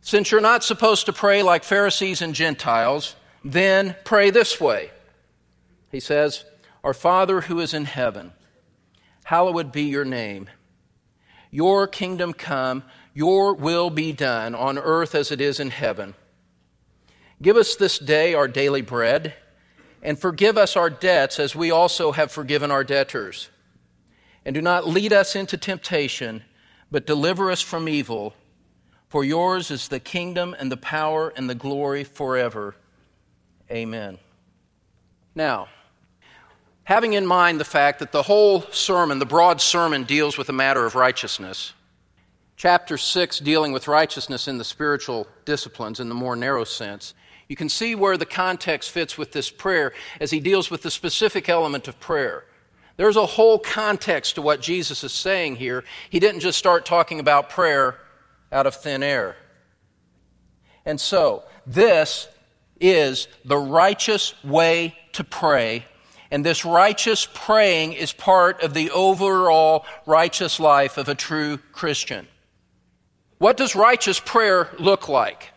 Since 0.00 0.30
you're 0.30 0.40
not 0.40 0.62
supposed 0.62 1.06
to 1.06 1.14
pray 1.14 1.42
like 1.42 1.64
Pharisees 1.64 2.20
and 2.20 2.34
Gentiles, 2.34 3.16
then 3.42 3.96
pray 4.04 4.30
this 4.30 4.60
way. 4.60 4.90
He 5.90 6.00
says, 6.00 6.44
Our 6.82 6.92
Father 6.92 7.42
who 7.42 7.58
is 7.60 7.72
in 7.72 7.86
heaven, 7.86 8.32
hallowed 9.24 9.72
be 9.72 9.84
your 9.84 10.04
name. 10.04 10.50
Your 11.50 11.86
kingdom 11.86 12.34
come, 12.34 12.82
your 13.14 13.54
will 13.54 13.88
be 13.88 14.12
done 14.12 14.54
on 14.54 14.76
earth 14.76 15.14
as 15.14 15.30
it 15.30 15.40
is 15.40 15.58
in 15.58 15.70
heaven. 15.70 16.14
Give 17.40 17.56
us 17.56 17.76
this 17.76 17.98
day 17.98 18.34
our 18.34 18.48
daily 18.48 18.82
bread, 18.82 19.34
and 20.02 20.18
forgive 20.18 20.58
us 20.58 20.76
our 20.76 20.90
debts 20.90 21.38
as 21.38 21.56
we 21.56 21.70
also 21.70 22.12
have 22.12 22.30
forgiven 22.30 22.70
our 22.70 22.84
debtors. 22.84 23.48
And 24.44 24.54
do 24.54 24.60
not 24.60 24.86
lead 24.86 25.12
us 25.12 25.34
into 25.36 25.56
temptation, 25.56 26.42
but 26.90 27.06
deliver 27.06 27.50
us 27.50 27.62
from 27.62 27.88
evil. 27.88 28.34
For 29.08 29.24
yours 29.24 29.70
is 29.70 29.88
the 29.88 30.00
kingdom 30.00 30.54
and 30.58 30.70
the 30.70 30.76
power 30.76 31.32
and 31.36 31.48
the 31.48 31.54
glory 31.54 32.04
forever. 32.04 32.74
Amen. 33.70 34.18
Now, 35.34 35.68
having 36.84 37.14
in 37.14 37.26
mind 37.26 37.58
the 37.58 37.64
fact 37.64 37.98
that 38.00 38.12
the 38.12 38.24
whole 38.24 38.62
sermon, 38.70 39.18
the 39.18 39.26
broad 39.26 39.60
sermon, 39.60 40.04
deals 40.04 40.36
with 40.36 40.48
the 40.48 40.52
matter 40.52 40.84
of 40.84 40.94
righteousness, 40.94 41.72
chapter 42.56 42.98
6 42.98 43.38
dealing 43.40 43.72
with 43.72 43.88
righteousness 43.88 44.46
in 44.46 44.58
the 44.58 44.64
spiritual 44.64 45.26
disciplines 45.44 46.00
in 46.00 46.08
the 46.08 46.14
more 46.14 46.36
narrow 46.36 46.64
sense, 46.64 47.14
you 47.48 47.56
can 47.56 47.68
see 47.68 47.94
where 47.94 48.16
the 48.16 48.26
context 48.26 48.90
fits 48.90 49.18
with 49.18 49.32
this 49.32 49.50
prayer 49.50 49.92
as 50.20 50.30
he 50.30 50.40
deals 50.40 50.70
with 50.70 50.82
the 50.82 50.90
specific 50.90 51.48
element 51.48 51.88
of 51.88 52.00
prayer. 52.00 52.44
There's 52.96 53.16
a 53.16 53.26
whole 53.26 53.58
context 53.58 54.36
to 54.36 54.42
what 54.42 54.60
Jesus 54.60 55.02
is 55.02 55.12
saying 55.12 55.56
here. 55.56 55.84
He 56.10 56.20
didn't 56.20 56.40
just 56.40 56.58
start 56.58 56.86
talking 56.86 57.20
about 57.20 57.50
prayer 57.50 57.98
out 58.52 58.66
of 58.66 58.74
thin 58.76 59.02
air. 59.02 59.36
And 60.84 61.00
so, 61.00 61.44
this 61.66 62.28
is 62.80 63.26
the 63.44 63.58
righteous 63.58 64.34
way 64.44 64.96
to 65.12 65.24
pray 65.24 65.84
and 66.34 66.44
this 66.44 66.64
righteous 66.64 67.28
praying 67.32 67.92
is 67.92 68.12
part 68.12 68.60
of 68.64 68.74
the 68.74 68.90
overall 68.90 69.86
righteous 70.04 70.58
life 70.58 70.98
of 70.98 71.08
a 71.08 71.14
true 71.14 71.58
Christian. 71.70 72.26
What 73.38 73.56
does 73.56 73.76
righteous 73.76 74.18
prayer 74.18 74.70
look 74.80 75.08
like? 75.08 75.50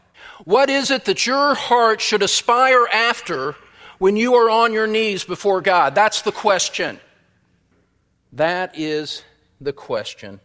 What 0.44 0.70
is 0.70 0.92
it 0.92 1.06
that 1.06 1.26
your 1.26 1.56
heart 1.56 2.00
should 2.00 2.22
aspire 2.22 2.86
after 2.94 3.56
when 3.98 4.16
you 4.16 4.36
are 4.36 4.52
on 4.52 4.72
your 4.72 4.86
knees 4.86 5.24
before 5.24 5.62
God? 5.62 5.96
That's 5.96 6.22
the 6.22 6.32
question. 6.32 7.00
That 8.34 8.78
is 8.78 9.24
the 9.60 9.74
question. 9.74 10.40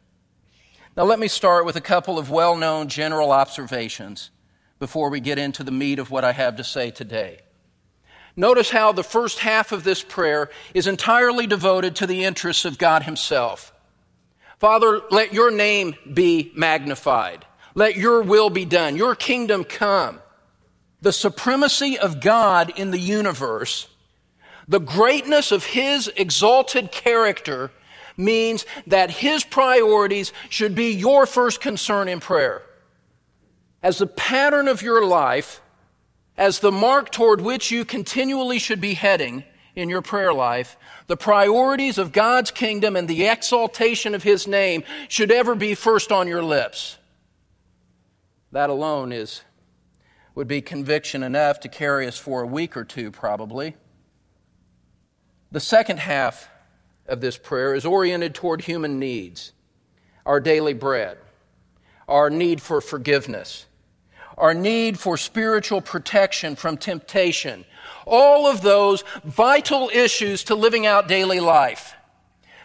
Now, 0.97 1.05
let 1.05 1.19
me 1.19 1.29
start 1.29 1.65
with 1.65 1.77
a 1.77 1.81
couple 1.81 2.19
of 2.19 2.31
well 2.31 2.57
known 2.57 2.89
general 2.89 3.33
observations 3.33 4.31
before 4.79 5.11
we 5.11 5.21
get 5.21 5.39
into 5.39 5.63
the 5.63 5.71
meat 5.71 5.99
of 5.99 6.11
what 6.11 6.25
I 6.25 6.33
have 6.33 6.57
to 6.57 6.65
say 6.65 6.91
today. 6.91 7.41
Notice 8.37 8.71
how 8.71 8.93
the 8.93 9.05
first 9.05 9.41
half 9.41 9.73
of 9.73 9.85
this 9.85 10.03
prayer 10.03 10.51
is 10.75 10.87
entirely 10.87 11.47
devoted 11.47 11.97
to 11.97 12.07
the 12.07 12.25
interests 12.25 12.65
of 12.65 12.79
God 12.79 13.03
Himself. 13.03 13.73
Father, 14.59 15.03
let 15.11 15.33
your 15.33 15.51
name 15.51 15.95
be 16.13 16.53
magnified. 16.55 17.45
Let 17.75 17.97
your 17.97 18.23
will 18.23 18.51
be 18.51 18.65
done. 18.65 18.97
Your 18.97 19.15
kingdom 19.15 19.65
come. 19.65 20.21
The 21.01 21.13
supremacy 21.13 21.99
of 21.99 22.21
God 22.21 22.73
in 22.79 22.91
the 22.91 22.99
universe, 22.99 23.89
the 24.69 24.81
greatness 24.81 25.53
of 25.53 25.65
His 25.65 26.09
exalted 26.17 26.93
character, 26.93 27.71
means 28.17 28.67
that 28.87 29.11
His 29.11 29.45
priorities 29.45 30.33
should 30.49 30.75
be 30.75 30.93
your 30.93 31.27
first 31.27 31.61
concern 31.61 32.09
in 32.09 32.21
prayer. 32.21 32.63
As 33.83 33.99
the 33.99 34.07
pattern 34.07 34.69
of 34.69 34.83
your 34.83 35.05
life, 35.05 35.61
as 36.37 36.61
the 36.61 36.73
mark 36.73 37.11
toward 37.11 37.41
which 37.41 37.71
you 37.71 37.85
continually 37.85 38.59
should 38.59 38.81
be 38.81 38.95
heading 38.95 39.45
in 39.75 39.89
your 39.89 40.03
prayer 40.03 40.33
life, 40.33 40.77
the 41.07 41.17
priorities 41.17 41.99
of 41.99 42.13
God's 42.13 42.51
kingdom 42.51 42.97
and 42.97 43.09
the 43.09 43.27
exaltation 43.27 44.15
of 44.15 44.23
His 44.23 44.47
name 44.47 44.85
should 45.09 45.31
ever 45.31 45.55
be 45.55 45.75
first 45.75 46.13
on 46.13 46.29
your 46.29 46.43
lips. 46.43 46.99
That 48.53 48.71
alone 48.71 49.13
is, 49.13 49.43
would 50.35 50.49
be 50.49 50.61
conviction 50.61 51.23
enough 51.23 51.61
to 51.61 51.69
carry 51.69 52.07
us 52.07 52.19
for 52.19 52.43
a 52.43 52.47
week 52.47 52.77
or 52.77 52.85
two, 52.85 53.11
probably. 53.11 53.75
The 55.53 55.61
second 55.61 56.01
half 56.01 56.49
of 57.07 57.21
this 57.21 57.39
prayer 57.39 57.75
is 57.75 57.87
oriented 57.87 58.35
toward 58.35 58.63
human 58.63 58.99
needs 58.99 59.53
our 60.27 60.41
daily 60.41 60.75
bread, 60.75 61.19
our 62.09 62.31
need 62.31 62.61
for 62.61 62.81
forgiveness 62.81 63.67
our 64.39 64.55
need 64.55 64.99
for 64.99 65.17
spiritual 65.17 65.81
protection 65.81 66.57
from 66.57 66.77
temptation, 66.77 67.65
all 68.07 68.47
of 68.47 68.63
those 68.63 69.05
vital 69.25 69.91
issues 69.93 70.45
to 70.45 70.55
living 70.55 70.87
out 70.87 71.09
daily 71.09 71.41
life. 71.41 71.95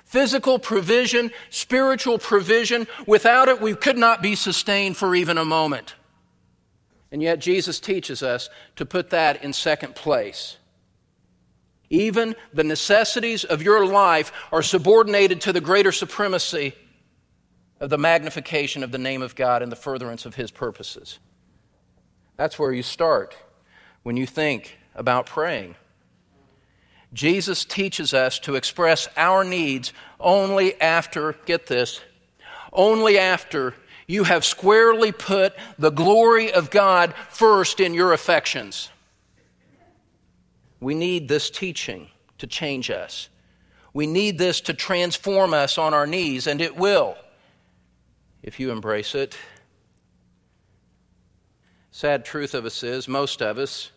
Physical 0.05 0.57
provision, 0.57 1.31
spiritual 1.49 2.17
provision, 2.17 2.87
without 3.05 3.49
it 3.49 3.61
we 3.61 3.75
could 3.75 3.97
not 3.97 4.21
be 4.21 4.35
sustained 4.35 4.95
for 4.95 5.13
even 5.15 5.37
a 5.37 5.45
moment. 5.45 5.95
And 7.11 7.21
yet 7.21 7.39
Jesus 7.39 7.79
teaches 7.79 8.23
us 8.23 8.49
to 8.75 8.85
put 8.85 9.09
that 9.09 9.43
in 9.43 9.53
second 9.53 9.95
place. 9.95 10.57
Even 11.89 12.35
the 12.53 12.63
necessities 12.63 13.43
of 13.43 13.61
your 13.61 13.85
life 13.85 14.31
are 14.51 14.61
subordinated 14.61 15.41
to 15.41 15.53
the 15.53 15.61
greater 15.61 15.91
supremacy 15.91 16.73
of 17.79 17.89
the 17.89 17.97
magnification 17.97 18.83
of 18.83 18.91
the 18.91 18.97
name 18.97 19.21
of 19.21 19.35
God 19.35 19.61
and 19.61 19.71
the 19.71 19.75
furtherance 19.75 20.25
of 20.25 20.35
His 20.35 20.51
purposes. 20.51 21.19
That's 22.35 22.59
where 22.59 22.71
you 22.71 22.83
start 22.83 23.35
when 24.03 24.17
you 24.17 24.25
think 24.25 24.77
about 24.95 25.25
praying. 25.25 25.75
Jesus 27.13 27.63
teaches 27.63 28.13
us 28.13 28.37
to 28.39 28.55
express 28.55 29.07
our 29.15 29.43
needs 29.43 29.93
only 30.19 30.79
after, 30.81 31.33
get 31.45 31.67
this, 31.67 32.01
only 32.73 33.17
after 33.17 33.73
you 34.07 34.23
have 34.25 34.43
squarely 34.43 35.11
put 35.11 35.53
the 35.77 35.89
glory 35.89 36.51
of 36.51 36.69
God 36.69 37.13
first 37.29 37.79
in 37.79 37.93
your 37.93 38.13
affections. 38.13 38.89
We 40.79 40.93
need 40.93 41.27
this 41.27 41.49
teaching 41.49 42.09
to 42.37 42.47
change 42.47 42.89
us. 42.89 43.29
We 43.93 44.05
need 44.05 44.37
this 44.37 44.61
to 44.61 44.73
transform 44.73 45.53
us 45.53 45.77
on 45.77 45.93
our 45.93 46.05
knees, 46.05 46.45
and 46.47 46.61
it 46.61 46.77
will 46.77 47.15
if 48.43 48.59
you 48.59 48.71
embrace 48.71 49.15
it. 49.15 49.35
Sad 51.91 52.23
truth 52.23 52.53
of 52.53 52.65
us 52.65 52.83
is, 52.83 53.07
most 53.07 53.41
of 53.41 53.57
us 53.57 53.91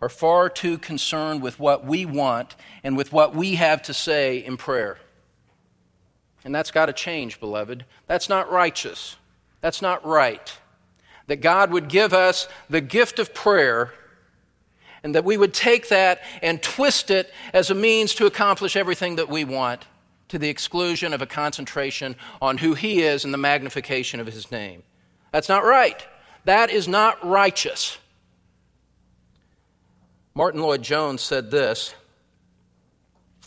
are 0.00 0.08
far 0.08 0.48
too 0.48 0.78
concerned 0.78 1.42
with 1.42 1.60
what 1.60 1.84
we 1.84 2.04
want 2.04 2.56
and 2.82 2.96
with 2.96 3.12
what 3.12 3.36
we 3.36 3.54
have 3.56 3.82
to 3.82 3.94
say 3.94 4.38
in 4.38 4.56
prayer. 4.56 4.98
And 6.44 6.54
that's 6.54 6.72
got 6.72 6.86
to 6.86 6.92
change, 6.92 7.38
beloved. 7.38 7.84
That's 8.08 8.28
not 8.28 8.50
righteous. 8.50 9.16
That's 9.60 9.80
not 9.80 10.04
right. 10.04 10.52
That 11.28 11.40
God 11.40 11.70
would 11.70 11.88
give 11.88 12.12
us 12.12 12.48
the 12.68 12.80
gift 12.80 13.20
of 13.20 13.32
prayer 13.32 13.92
and 15.02 15.14
that 15.14 15.24
we 15.24 15.36
would 15.36 15.54
take 15.54 15.88
that 15.88 16.20
and 16.42 16.62
twist 16.62 17.10
it 17.10 17.32
as 17.52 17.70
a 17.70 17.74
means 17.74 18.14
to 18.14 18.26
accomplish 18.26 18.76
everything 18.76 19.16
that 19.16 19.28
we 19.28 19.44
want 19.44 19.86
to 20.28 20.38
the 20.38 20.48
exclusion 20.48 21.12
of 21.12 21.20
a 21.20 21.26
concentration 21.26 22.16
on 22.40 22.58
who 22.58 22.74
He 22.74 23.02
is 23.02 23.24
and 23.24 23.34
the 23.34 23.38
magnification 23.38 24.20
of 24.20 24.26
His 24.26 24.50
name. 24.50 24.82
That's 25.30 25.48
not 25.48 25.64
right. 25.64 26.06
That 26.44 26.70
is 26.70 26.88
not 26.88 27.24
righteous. 27.26 27.98
Martyn 30.34 30.62
Lloyd-Jones 30.62 31.20
said 31.20 31.50
this 31.50 31.94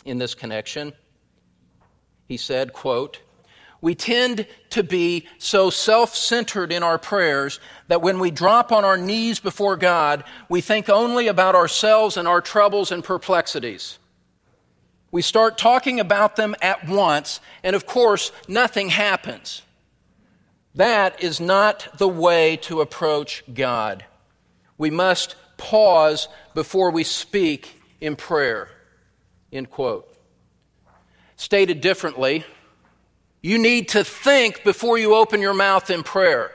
in 0.04 0.18
this 0.18 0.34
connection. 0.34 0.92
He 2.28 2.36
said, 2.36 2.72
quote, 2.72 3.20
we 3.80 3.94
tend 3.94 4.46
to 4.70 4.82
be 4.82 5.26
so 5.38 5.70
self 5.70 6.14
centered 6.14 6.72
in 6.72 6.82
our 6.82 6.98
prayers 6.98 7.60
that 7.88 8.02
when 8.02 8.18
we 8.18 8.30
drop 8.30 8.72
on 8.72 8.84
our 8.84 8.96
knees 8.96 9.38
before 9.38 9.76
God, 9.76 10.24
we 10.48 10.60
think 10.60 10.88
only 10.88 11.28
about 11.28 11.54
ourselves 11.54 12.16
and 12.16 12.26
our 12.26 12.40
troubles 12.40 12.90
and 12.90 13.04
perplexities. 13.04 13.98
We 15.10 15.22
start 15.22 15.56
talking 15.56 16.00
about 16.00 16.36
them 16.36 16.54
at 16.60 16.88
once, 16.88 17.40
and 17.62 17.76
of 17.76 17.86
course, 17.86 18.32
nothing 18.48 18.88
happens. 18.88 19.62
That 20.74 21.22
is 21.22 21.40
not 21.40 21.88
the 21.96 22.08
way 22.08 22.56
to 22.62 22.80
approach 22.80 23.42
God. 23.52 24.04
We 24.76 24.90
must 24.90 25.36
pause 25.56 26.28
before 26.54 26.90
we 26.90 27.02
speak 27.02 27.80
in 28.00 28.16
prayer. 28.16 28.68
End 29.52 29.70
quote. 29.70 30.12
Stated 31.36 31.80
differently, 31.80 32.44
you 33.46 33.58
need 33.58 33.90
to 33.90 34.02
think 34.02 34.64
before 34.64 34.98
you 34.98 35.14
open 35.14 35.40
your 35.40 35.54
mouth 35.54 35.88
in 35.88 36.02
prayer. 36.02 36.50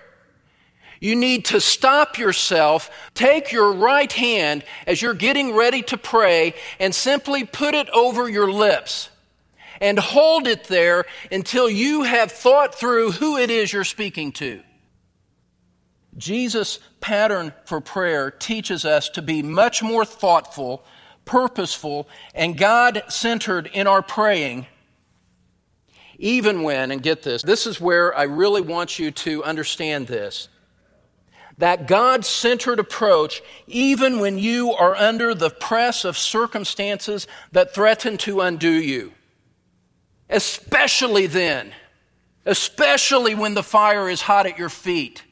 You 0.99 1.15
need 1.15 1.45
to 1.45 1.61
stop 1.61 2.17
yourself, 2.17 2.89
take 3.13 3.53
your 3.53 3.71
right 3.71 4.11
hand 4.11 4.65
as 4.85 5.01
you're 5.01 5.13
getting 5.13 5.55
ready 5.55 5.83
to 5.83 5.97
pray, 5.97 6.53
and 6.81 6.93
simply 6.93 7.45
put 7.45 7.75
it 7.75 7.89
over 7.91 8.27
your 8.27 8.51
lips 8.51 9.09
and 9.79 9.97
hold 9.99 10.47
it 10.47 10.65
there 10.65 11.05
until 11.31 11.69
you 11.69 12.03
have 12.03 12.29
thought 12.29 12.75
through 12.75 13.11
who 13.11 13.37
it 13.37 13.49
is 13.49 13.71
you're 13.71 13.85
speaking 13.85 14.33
to. 14.33 14.61
Jesus' 16.17 16.77
pattern 16.99 17.53
for 17.63 17.79
prayer 17.79 18.29
teaches 18.29 18.83
us 18.83 19.07
to 19.11 19.21
be 19.21 19.41
much 19.41 19.81
more 19.81 20.03
thoughtful, 20.03 20.83
purposeful, 21.23 22.09
and 22.35 22.57
God 22.57 23.03
centered 23.07 23.69
in 23.71 23.87
our 23.87 24.01
praying 24.01 24.67
even 26.21 26.61
when, 26.61 26.91
and 26.91 27.01
get 27.01 27.23
this, 27.23 27.41
this 27.41 27.65
is 27.65 27.81
where 27.81 28.15
I 28.15 28.23
really 28.23 28.61
want 28.61 28.99
you 28.99 29.09
to 29.11 29.43
understand 29.43 30.05
this. 30.05 30.47
That 31.57 31.87
God 31.87 32.23
centered 32.25 32.79
approach, 32.79 33.41
even 33.67 34.19
when 34.19 34.37
you 34.37 34.71
are 34.71 34.95
under 34.95 35.33
the 35.33 35.49
press 35.49 36.05
of 36.05 36.17
circumstances 36.17 37.27
that 37.51 37.73
threaten 37.73 38.17
to 38.19 38.39
undo 38.39 38.69
you. 38.69 39.13
Especially 40.29 41.25
then, 41.25 41.73
especially 42.45 43.33
when 43.35 43.55
the 43.55 43.63
fire 43.63 44.07
is 44.07 44.21
hot 44.21 44.45
at 44.45 44.59
your 44.59 44.69
feet, 44.69 45.23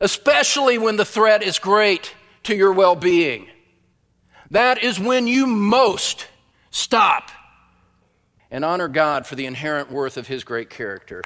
especially 0.00 0.76
when 0.76 0.96
the 0.96 1.04
threat 1.04 1.42
is 1.42 1.58
great 1.58 2.14
to 2.44 2.54
your 2.54 2.72
well 2.72 2.94
being. 2.94 3.48
That 4.50 4.84
is 4.84 5.00
when 5.00 5.26
you 5.26 5.46
most 5.46 6.28
stop 6.70 7.30
and 8.54 8.64
honor 8.64 8.86
God 8.86 9.26
for 9.26 9.34
the 9.34 9.46
inherent 9.46 9.90
worth 9.90 10.16
of 10.16 10.28
His 10.28 10.44
great 10.44 10.70
character. 10.70 11.24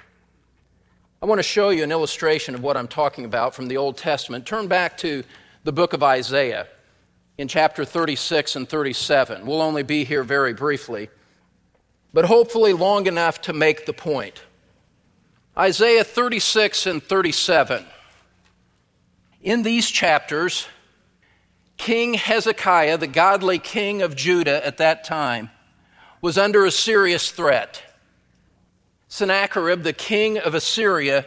I 1.21 1.27
want 1.27 1.41
to 1.41 1.43
show 1.43 1.69
you 1.69 1.85
an 1.85 1.93
illustration 1.93 2.55
of 2.55 2.63
what 2.63 2.75
I'm 2.75 2.89
talking 2.89 3.27
about 3.27 3.55
from 3.55 3.69
the 3.69 3.77
Old 3.77 3.99
Testament. 3.99 4.47
Turn 4.47 4.67
back 4.67 4.97
to 4.99 5.23
the 5.63 5.71
book 5.71 5.93
of 5.93 6.03
Isaiah 6.03 6.67
in 7.37 7.47
chapter 7.47 7.85
36 7.85 8.57
and 8.57 8.67
37. 8.67 9.45
We'll 9.45 9.61
only 9.61 9.83
be 9.83 10.05
here 10.05 10.23
very 10.23 10.55
briefly, 10.55 11.11
but 12.15 12.25
hopefully 12.25 12.73
long 12.73 13.07
enough 13.07 13.43
to 13.43 13.53
make 13.53 13.85
the 13.85 13.93
point. 13.93 14.41
Isaiah 15.55 16.05
36 16.05 16.87
and 16.87 17.03
37. 17.03 17.85
In 19.43 19.65
these 19.65 19.91
chapters, 19.91 20.67
King 21.77 22.15
Hezekiah, 22.15 22.97
the 22.97 23.07
godly 23.07 23.59
king 23.59 24.01
of 24.01 24.17
Judah 24.17 24.67
at 24.67 24.79
that 24.79 25.05
time, 25.05 25.51
was 26.21 26.39
under 26.39 26.65
a 26.65 26.71
serious 26.71 27.31
threat. 27.31 27.83
Sennacherib, 29.09 29.83
the 29.83 29.93
king 29.93 30.39
of 30.39 30.55
Assyria, 30.55 31.27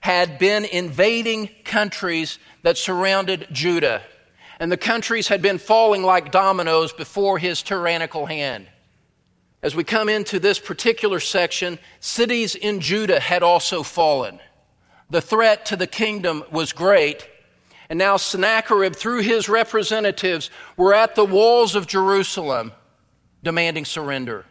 had 0.00 0.38
been 0.38 0.64
invading 0.64 1.48
countries 1.64 2.38
that 2.62 2.76
surrounded 2.76 3.46
Judah, 3.52 4.02
and 4.58 4.70
the 4.70 4.76
countries 4.76 5.28
had 5.28 5.40
been 5.42 5.58
falling 5.58 6.02
like 6.02 6.32
dominoes 6.32 6.92
before 6.92 7.38
his 7.38 7.62
tyrannical 7.62 8.26
hand. 8.26 8.66
As 9.62 9.76
we 9.76 9.84
come 9.84 10.08
into 10.08 10.40
this 10.40 10.58
particular 10.58 11.20
section, 11.20 11.78
cities 12.00 12.56
in 12.56 12.80
Judah 12.80 13.20
had 13.20 13.44
also 13.44 13.84
fallen. 13.84 14.40
The 15.08 15.20
threat 15.20 15.66
to 15.66 15.76
the 15.76 15.86
kingdom 15.86 16.42
was 16.50 16.72
great, 16.72 17.28
and 17.88 17.98
now 17.98 18.16
Sennacherib, 18.16 18.96
through 18.96 19.20
his 19.20 19.48
representatives, 19.48 20.50
were 20.76 20.94
at 20.94 21.14
the 21.14 21.24
walls 21.24 21.76
of 21.76 21.86
Jerusalem 21.86 22.72
demanding 23.42 23.84
surrender, 23.84 24.44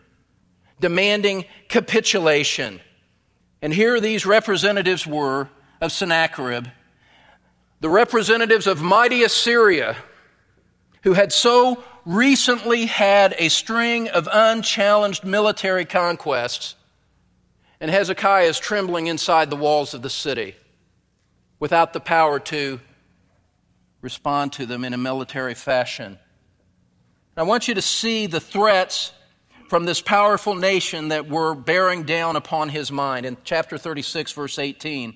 demanding 0.79 1.45
capitulation. 1.67 2.79
And 3.61 3.73
here 3.73 3.99
these 3.99 4.25
representatives 4.25 5.05
were 5.07 5.49
of 5.79 5.91
Sennacherib, 5.91 6.67
the 7.79 7.89
representatives 7.89 8.67
of 8.67 8.81
mighty 8.81 9.23
Assyria, 9.23 9.95
who 11.03 11.13
had 11.13 11.31
so 11.31 11.83
recently 12.05 12.85
had 12.85 13.35
a 13.37 13.49
string 13.49 14.07
of 14.09 14.27
unchallenged 14.31 15.23
military 15.23 15.85
conquests. 15.85 16.75
And 17.79 17.89
Hezekiah 17.89 18.47
is 18.47 18.59
trembling 18.59 19.07
inside 19.07 19.49
the 19.49 19.55
walls 19.55 19.93
of 19.93 20.01
the 20.01 20.09
city 20.09 20.55
without 21.59 21.93
the 21.93 21.99
power 21.99 22.39
to 22.39 22.79
respond 24.01 24.53
to 24.53 24.65
them 24.65 24.83
in 24.83 24.93
a 24.93 24.97
military 24.97 25.53
fashion. 25.53 26.19
I 27.37 27.43
want 27.43 27.69
you 27.69 27.75
to 27.75 27.81
see 27.81 28.27
the 28.27 28.41
threats 28.41 29.13
from 29.69 29.85
this 29.85 30.01
powerful 30.01 30.53
nation 30.53 31.07
that 31.09 31.29
were 31.29 31.55
bearing 31.55 32.03
down 32.03 32.35
upon 32.35 32.69
his 32.69 32.91
mind. 32.91 33.25
In 33.25 33.37
chapter 33.45 33.77
36, 33.77 34.33
verse 34.33 34.59
18, 34.59 35.15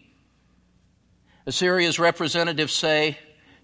Assyria's 1.45 1.99
representatives 1.99 2.71
say 2.71 3.17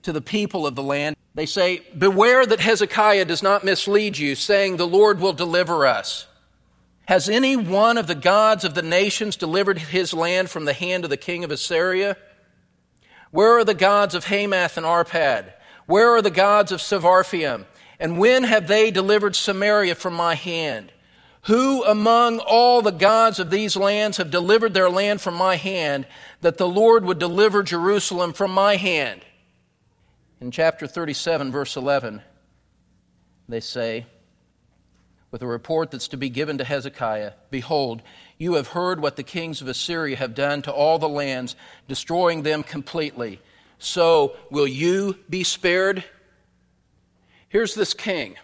to 0.03 0.11
the 0.11 0.21
people 0.21 0.67
of 0.67 0.75
the 0.75 0.83
land, 0.83 1.15
they 1.33 1.45
say, 1.45 1.83
Beware 1.97 2.45
that 2.45 2.59
Hezekiah 2.59 3.23
does 3.23 3.41
not 3.41 3.63
mislead 3.63 4.17
you, 4.17 4.35
saying, 4.35 4.75
The 4.75 4.85
Lord 4.85 5.21
will 5.21 5.31
deliver 5.31 5.85
us. 5.85 6.27
Has 7.05 7.29
any 7.29 7.55
one 7.55 7.97
of 7.97 8.07
the 8.07 8.15
gods 8.15 8.65
of 8.65 8.73
the 8.73 8.81
nations 8.81 9.37
delivered 9.37 9.77
his 9.77 10.13
land 10.13 10.49
from 10.49 10.65
the 10.65 10.73
hand 10.73 11.05
of 11.05 11.09
the 11.09 11.15
king 11.15 11.45
of 11.45 11.51
Assyria? 11.51 12.17
Where 13.31 13.57
are 13.57 13.63
the 13.63 13.73
gods 13.73 14.13
of 14.13 14.25
Hamath 14.25 14.75
and 14.75 14.85
Arpad? 14.85 15.53
Where 15.85 16.09
are 16.09 16.21
the 16.21 16.29
gods 16.29 16.73
of 16.73 16.81
Sepharvaim? 16.81 17.65
And 18.01 18.17
when 18.17 18.45
have 18.45 18.67
they 18.67 18.89
delivered 18.89 19.35
Samaria 19.35 19.93
from 19.93 20.15
my 20.15 20.33
hand? 20.33 20.91
Who 21.43 21.83
among 21.83 22.39
all 22.39 22.81
the 22.81 22.91
gods 22.91 23.39
of 23.39 23.51
these 23.51 23.77
lands 23.77 24.17
have 24.17 24.31
delivered 24.31 24.73
their 24.73 24.89
land 24.89 25.21
from 25.21 25.35
my 25.35 25.55
hand, 25.55 26.07
that 26.41 26.57
the 26.57 26.67
Lord 26.67 27.05
would 27.05 27.19
deliver 27.19 27.61
Jerusalem 27.61 28.33
from 28.33 28.51
my 28.51 28.77
hand? 28.77 29.21
In 30.39 30.49
chapter 30.49 30.87
37, 30.87 31.51
verse 31.51 31.77
11, 31.77 32.23
they 33.47 33.59
say, 33.59 34.07
with 35.29 35.43
a 35.43 35.47
report 35.47 35.91
that's 35.91 36.07
to 36.07 36.17
be 36.17 36.29
given 36.29 36.57
to 36.57 36.63
Hezekiah 36.63 37.33
Behold, 37.51 38.01
you 38.39 38.55
have 38.55 38.69
heard 38.69 38.99
what 38.99 39.15
the 39.15 39.23
kings 39.23 39.61
of 39.61 39.67
Assyria 39.67 40.15
have 40.15 40.33
done 40.33 40.63
to 40.63 40.73
all 40.73 40.97
the 40.97 41.07
lands, 41.07 41.55
destroying 41.87 42.41
them 42.41 42.63
completely. 42.63 43.39
So 43.77 44.35
will 44.49 44.67
you 44.67 45.19
be 45.29 45.43
spared? 45.43 46.03
Here's 47.51 47.75
this 47.75 47.93
king, 47.93 48.37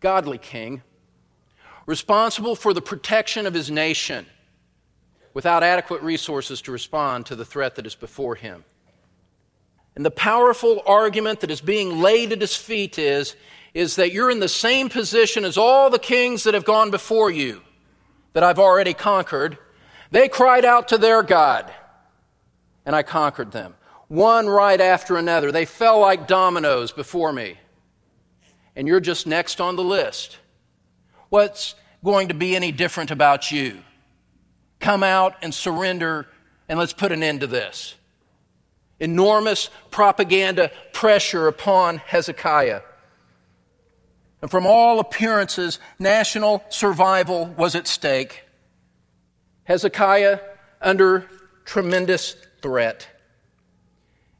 godly 0.00 0.36
king, 0.36 0.82
responsible 1.86 2.54
for 2.54 2.74
the 2.74 2.82
protection 2.82 3.46
of 3.46 3.54
his 3.54 3.70
nation, 3.70 4.26
without 5.32 5.62
adequate 5.62 6.02
resources 6.02 6.60
to 6.60 6.72
respond 6.72 7.24
to 7.24 7.34
the 7.34 7.46
threat 7.46 7.76
that 7.76 7.86
is 7.86 7.94
before 7.94 8.34
him. 8.34 8.64
And 9.96 10.04
the 10.04 10.10
powerful 10.10 10.82
argument 10.84 11.40
that 11.40 11.50
is 11.50 11.62
being 11.62 12.02
laid 12.02 12.32
at 12.32 12.42
his 12.42 12.54
feet 12.54 12.98
is, 12.98 13.34
is 13.72 13.96
that 13.96 14.12
you're 14.12 14.30
in 14.30 14.40
the 14.40 14.46
same 14.46 14.90
position 14.90 15.46
as 15.46 15.56
all 15.56 15.88
the 15.88 15.98
kings 15.98 16.44
that 16.44 16.52
have 16.52 16.66
gone 16.66 16.90
before 16.90 17.30
you, 17.30 17.62
that 18.34 18.42
I've 18.42 18.58
already 18.58 18.92
conquered. 18.92 19.56
They 20.10 20.28
cried 20.28 20.66
out 20.66 20.88
to 20.88 20.98
their 20.98 21.22
God, 21.22 21.72
and 22.84 22.94
I 22.94 23.04
conquered 23.04 23.52
them. 23.52 23.74
One 24.08 24.48
right 24.48 24.82
after 24.82 25.16
another. 25.16 25.50
They 25.50 25.64
fell 25.64 25.98
like 25.98 26.28
dominoes 26.28 26.92
before 26.92 27.32
me. 27.32 27.56
And 28.74 28.88
you're 28.88 29.00
just 29.00 29.26
next 29.26 29.60
on 29.60 29.76
the 29.76 29.84
list. 29.84 30.38
What's 31.28 31.74
going 32.04 32.28
to 32.28 32.34
be 32.34 32.56
any 32.56 32.72
different 32.72 33.10
about 33.10 33.50
you? 33.50 33.82
Come 34.80 35.02
out 35.02 35.36
and 35.42 35.54
surrender, 35.54 36.26
and 36.68 36.78
let's 36.78 36.92
put 36.92 37.12
an 37.12 37.22
end 37.22 37.40
to 37.40 37.46
this 37.46 37.94
enormous 39.02 39.68
propaganda 39.90 40.70
pressure 40.92 41.48
upon 41.48 41.98
Hezekiah. 41.98 42.82
And 44.40 44.50
from 44.50 44.64
all 44.64 45.00
appearances, 45.00 45.80
national 45.98 46.62
survival 46.68 47.46
was 47.46 47.74
at 47.74 47.88
stake. 47.88 48.44
Hezekiah 49.64 50.38
under 50.80 51.28
tremendous 51.64 52.36
threat. 52.60 53.08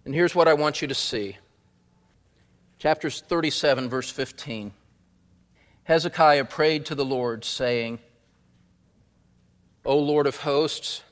And 0.05 0.15
here's 0.15 0.35
what 0.35 0.47
I 0.47 0.55
want 0.55 0.81
you 0.81 0.89
to 0.89 0.95
see. 0.95 1.37
Chapter 2.83 3.11
37, 3.11 3.89
verse 3.89 4.11
15. 4.11 4.73
Hezekiah 5.85 6.47
prayed 6.47 6.85
to 6.87 6.97
the 6.97 7.05
Lord, 7.05 7.45
saying, 7.45 8.01
O 9.85 9.97
Lord 9.97 10.27
of 10.27 10.39
hosts, 10.39 11.05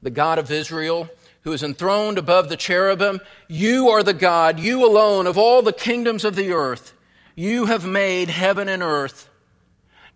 the 0.00 0.12
God 0.12 0.38
of 0.38 0.52
Israel, 0.52 1.08
who 1.40 1.52
is 1.52 1.64
enthroned 1.64 2.18
above 2.18 2.48
the 2.48 2.56
cherubim. 2.56 3.18
You 3.48 3.88
are 3.88 4.04
the 4.04 4.14
God, 4.14 4.60
you 4.60 4.86
alone, 4.86 5.26
of 5.26 5.36
all 5.36 5.60
the 5.60 5.72
kingdoms 5.72 6.24
of 6.24 6.36
the 6.36 6.52
earth. 6.52 6.92
You 7.34 7.66
have 7.66 7.84
made 7.84 8.30
heaven 8.30 8.68
and 8.68 8.80
earth. 8.80 9.28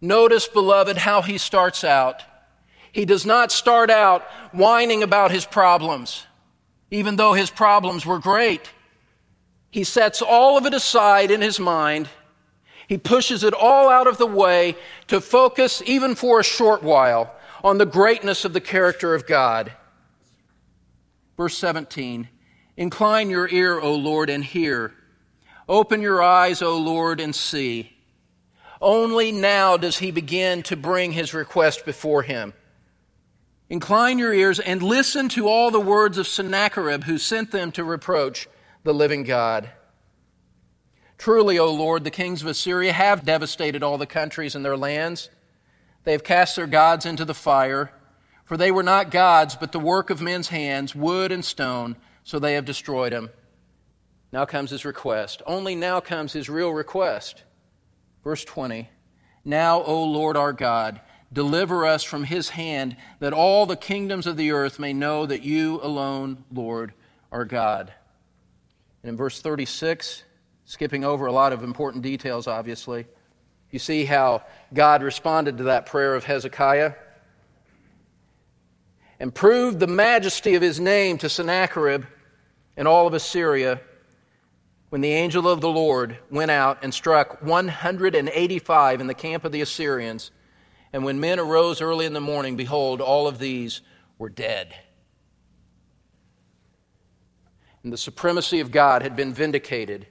Notice, 0.01 0.47
beloved, 0.47 0.99
how 0.99 1.21
he 1.23 1.37
starts 1.37 1.83
out. 1.83 2.23
He 2.93 3.05
does 3.05 3.27
not 3.27 3.51
start 3.51 3.91
out 3.91 4.23
whining 4.53 5.03
about 5.03 5.33
his 5.33 5.45
problems, 5.45 6.27
even 6.93 7.17
though 7.17 7.33
his 7.33 7.51
problems 7.51 8.07
were 8.07 8.21
great. 8.21 8.71
He 9.71 9.85
sets 9.85 10.21
all 10.21 10.59
of 10.59 10.67
it 10.67 10.75
aside 10.75 11.31
in 11.31 11.41
his 11.41 11.61
mind. 11.61 12.09
He 12.89 12.99
pushes 12.99 13.45
it 13.45 13.55
all 13.55 13.89
out 13.89 14.09
of 14.09 14.19
the 14.19 14.27
way 14.27 14.77
to 15.07 15.21
focus, 15.21 15.81
even 15.87 16.17
for 16.17 16.41
a 16.41 16.45
short 16.45 16.83
while, 16.83 17.33
on 17.63 17.79
the 17.79 17.87
greatness 17.87 18.45
of 18.45 18.53
the 18.53 18.61
character 18.61 19.15
of 19.15 19.27
God. 19.27 19.73
Verse 21.37 21.57
17 21.57 22.29
Incline 22.77 23.31
your 23.31 23.49
ear, 23.49 23.79
O 23.79 23.95
Lord, 23.95 24.29
and 24.29 24.45
hear. 24.45 24.95
Open 25.69 26.03
your 26.03 26.21
eyes, 26.21 26.63
O 26.63 26.77
Lord, 26.77 27.21
and 27.21 27.35
see. 27.35 27.97
Only 28.81 29.31
now 29.31 29.77
does 29.77 29.99
he 29.99 30.11
begin 30.11 30.63
to 30.65 30.77
bring 30.77 31.13
his 31.13 31.35
request 31.35 31.85
before 31.85 32.23
him. 32.23 32.55
Incline 33.69 34.19
your 34.19 34.35
ears 34.35 34.59
and 34.59 34.83
listen 34.83 35.29
to 35.31 35.47
all 35.47 35.71
the 35.71 35.79
words 35.79 36.19
of 36.19 36.27
Sennacherib, 36.27 37.05
who 37.05 37.19
sent 37.19 37.53
them 37.53 37.71
to 37.73 37.85
reproach 37.85 38.49
the 38.83 38.95
living 38.95 39.23
God. 39.23 39.71
Truly, 41.19 41.59
O 41.59 41.71
Lord, 41.71 42.05
the 42.05 42.11
kings 42.11 42.41
of 42.41 42.49
Assyria 42.49 42.93
have 42.93 43.27
devastated 43.27 43.83
all 43.83 43.99
the 43.99 44.07
countries 44.07 44.55
and 44.55 44.65
their 44.65 44.77
lands. 44.77 45.29
They 46.05 46.13
have 46.13 46.25
cast 46.25 46.57
their 46.57 46.67
gods 46.67 47.05
into 47.05 47.25
the 47.25 47.35
fire. 47.35 47.93
For 48.51 48.57
they 48.57 48.73
were 48.73 48.83
not 48.83 49.11
gods, 49.11 49.55
but 49.55 49.71
the 49.71 49.79
work 49.79 50.11
of 50.11 50.21
men's 50.21 50.49
hands, 50.49 50.95
wood 50.95 51.31
and 51.31 51.45
stone, 51.45 51.97
so 52.25 52.39
they 52.39 52.55
have 52.55 52.65
destroyed 52.65 53.13
them. 53.13 53.31
Now 54.33 54.45
comes 54.45 54.71
his 54.71 54.85
request. 54.85 55.43
Only 55.47 55.77
now 55.77 56.01
comes 56.01 56.33
his 56.33 56.49
real 56.49 56.71
request. 56.71 57.45
Verse 58.25 58.45
20 58.45 58.89
Now, 59.45 59.83
O 59.83 60.03
Lord 60.05 60.37
our 60.37 60.53
God, 60.53 61.01
deliver 61.33 61.87
us 61.87 62.03
from 62.03 62.25
his 62.25 62.49
hand, 62.49 62.97
that 63.21 63.33
all 63.33 63.67
the 63.67 63.77
kingdoms 63.77 64.27
of 64.27 64.37
the 64.37 64.51
earth 64.51 64.79
may 64.79 64.93
know 64.93 65.27
that 65.27 65.43
you 65.43 65.81
alone, 65.83 66.45
Lord, 66.53 66.93
are 67.31 67.45
God. 67.45 67.93
And 69.03 69.11
in 69.11 69.17
verse 69.17 69.41
36, 69.41 70.25
skipping 70.65 71.05
over 71.05 71.27
a 71.27 71.33
lot 71.33 71.53
of 71.53 71.63
important 71.63 72.03
details, 72.03 72.47
obviously, 72.47 73.07
you 73.71 73.79
see 73.79 74.05
how 74.05 74.45
God 74.75 75.03
responded 75.03 75.59
to 75.59 75.65
that 75.65 75.87
prayer 75.87 76.15
of 76.15 76.25
Hezekiah 76.25 76.95
and 79.19 79.35
proved 79.35 79.79
the 79.79 79.87
majesty 79.87 80.55
of 80.55 80.63
his 80.63 80.81
name 80.81 81.19
to 81.19 81.29
Sennacherib 81.29 82.05
and 82.77 82.89
all 82.89 83.07
of 83.07 83.15
Assyria 83.15 83.81
when 84.89 85.03
the 85.03 85.13
angel 85.13 85.49
of 85.49 85.61
the 85.61 85.69
Lord 85.69 86.19
went 86.31 86.51
out 86.51 86.79
and 86.83 86.93
struck 86.93 87.43
185 87.43 89.01
in 89.01 89.07
the 89.07 89.15
camp 89.15 89.45
of 89.45 89.53
the 89.53 89.61
Assyrians. 89.61 90.33
And 90.93 91.05
when 91.05 91.21
men 91.21 91.39
arose 91.39 91.81
early 91.81 92.07
in 92.07 92.13
the 92.13 92.21
morning, 92.21 92.57
behold, 92.57 93.01
all 93.01 93.29
of 93.29 93.39
these 93.39 93.83
were 94.19 94.29
dead. 94.29 94.75
And 97.83 97.93
the 97.93 97.99
supremacy 97.99 98.61
of 98.61 98.71
God 98.71 99.03
had 99.03 99.17
been 99.17 99.33
vindicated 99.33 100.07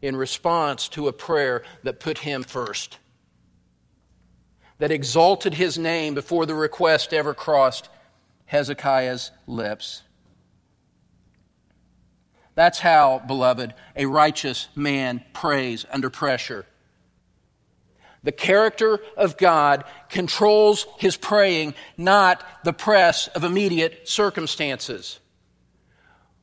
in 0.00 0.16
response 0.16 0.88
to 0.90 1.08
a 1.08 1.12
prayer 1.12 1.62
that 1.82 2.00
put 2.00 2.18
him 2.18 2.42
first, 2.42 2.98
that 4.78 4.92
exalted 4.92 5.54
his 5.54 5.76
name 5.76 6.14
before 6.14 6.46
the 6.46 6.54
request 6.54 7.12
ever 7.12 7.34
crossed 7.34 7.88
Hezekiah's 8.46 9.32
lips. 9.46 10.02
That's 12.54 12.80
how, 12.80 13.22
beloved, 13.26 13.74
a 13.94 14.06
righteous 14.06 14.68
man 14.74 15.24
prays 15.32 15.84
under 15.92 16.10
pressure. 16.10 16.66
The 18.24 18.32
character 18.32 18.98
of 19.16 19.36
God 19.36 19.84
controls 20.08 20.86
his 20.98 21.16
praying, 21.16 21.74
not 21.96 22.44
the 22.64 22.72
press 22.72 23.28
of 23.28 23.44
immediate 23.44 24.08
circumstances. 24.08 25.20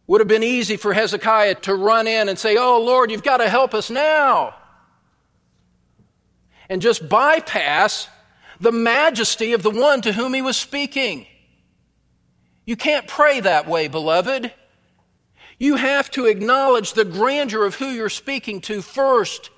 Would 0.07 0.21
have 0.21 0.27
been 0.27 0.43
easy 0.43 0.77
for 0.77 0.93
Hezekiah 0.93 1.55
to 1.55 1.73
run 1.73 2.07
in 2.07 2.29
and 2.29 2.37
say, 2.37 2.57
Oh 2.57 2.81
Lord, 2.81 3.09
you've 3.09 3.23
got 3.23 3.37
to 3.37 3.49
help 3.49 3.73
us 3.73 3.89
now. 3.89 4.55
And 6.69 6.81
just 6.81 7.09
bypass 7.09 8.07
the 8.59 8.71
majesty 8.71 9.53
of 9.53 9.63
the 9.63 9.71
one 9.71 10.01
to 10.01 10.13
whom 10.13 10.33
he 10.33 10.41
was 10.41 10.57
speaking. 10.57 11.25
You 12.65 12.75
can't 12.75 13.07
pray 13.07 13.39
that 13.39 13.67
way, 13.67 13.87
beloved. 13.87 14.51
You 15.57 15.75
have 15.75 16.11
to 16.11 16.25
acknowledge 16.25 16.93
the 16.93 17.05
grandeur 17.05 17.65
of 17.65 17.75
who 17.75 17.87
you're 17.87 18.09
speaking 18.09 18.61
to 18.61 18.81
first. 18.81 19.49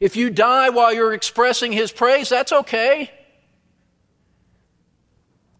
If 0.00 0.16
you 0.16 0.30
die 0.30 0.70
while 0.70 0.92
you're 0.92 1.14
expressing 1.14 1.72
his 1.72 1.92
praise, 1.92 2.28
that's 2.28 2.52
okay. 2.52 3.10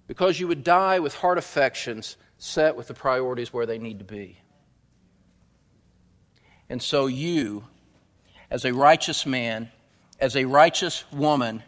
Because 0.06 0.38
you 0.38 0.48
would 0.48 0.64
die 0.64 0.98
with 0.98 1.14
heart 1.14 1.38
affections 1.38 2.16
set 2.42 2.74
with 2.74 2.88
the 2.88 2.94
priorities 2.94 3.52
where 3.52 3.66
they 3.66 3.78
need 3.78 4.00
to 4.00 4.04
be. 4.04 4.36
And 6.68 6.82
so, 6.82 7.06
you, 7.06 7.64
as 8.50 8.64
a 8.64 8.74
righteous 8.74 9.24
man, 9.24 9.70
as 10.18 10.34
a 10.34 10.44
righteous 10.44 11.04
woman, 11.12 11.62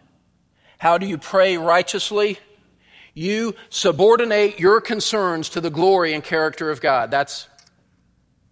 how 0.79 0.99
do 0.99 1.07
you 1.07 1.17
pray 1.17 1.57
righteously? 1.57 2.41
You 3.15 3.55
subordinate 3.69 4.59
your 4.59 4.81
concerns 4.81 5.49
to 5.51 5.61
the 5.61 5.71
glory 5.71 6.13
and 6.13 6.25
character 6.25 6.71
of 6.71 6.81
God. 6.81 7.09
That's 7.09 7.49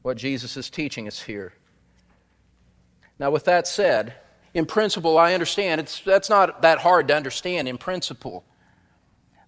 what 0.03 0.17
Jesus 0.17 0.57
is 0.57 0.71
teaching 0.71 1.09
us 1.09 1.23
here. 1.23 1.53
Now, 3.19 3.33
with 3.33 3.47
that 3.47 3.67
said, 3.67 4.15
in 4.55 4.67
principle, 4.67 5.19
I 5.19 5.35
understand 5.35 5.81
it's, 5.81 5.99
that's 6.01 6.31
not 6.31 6.63
that 6.63 6.79
hard 6.79 7.09
to 7.09 7.17
understand 7.17 7.67
in 7.67 7.79
principle. 7.79 8.45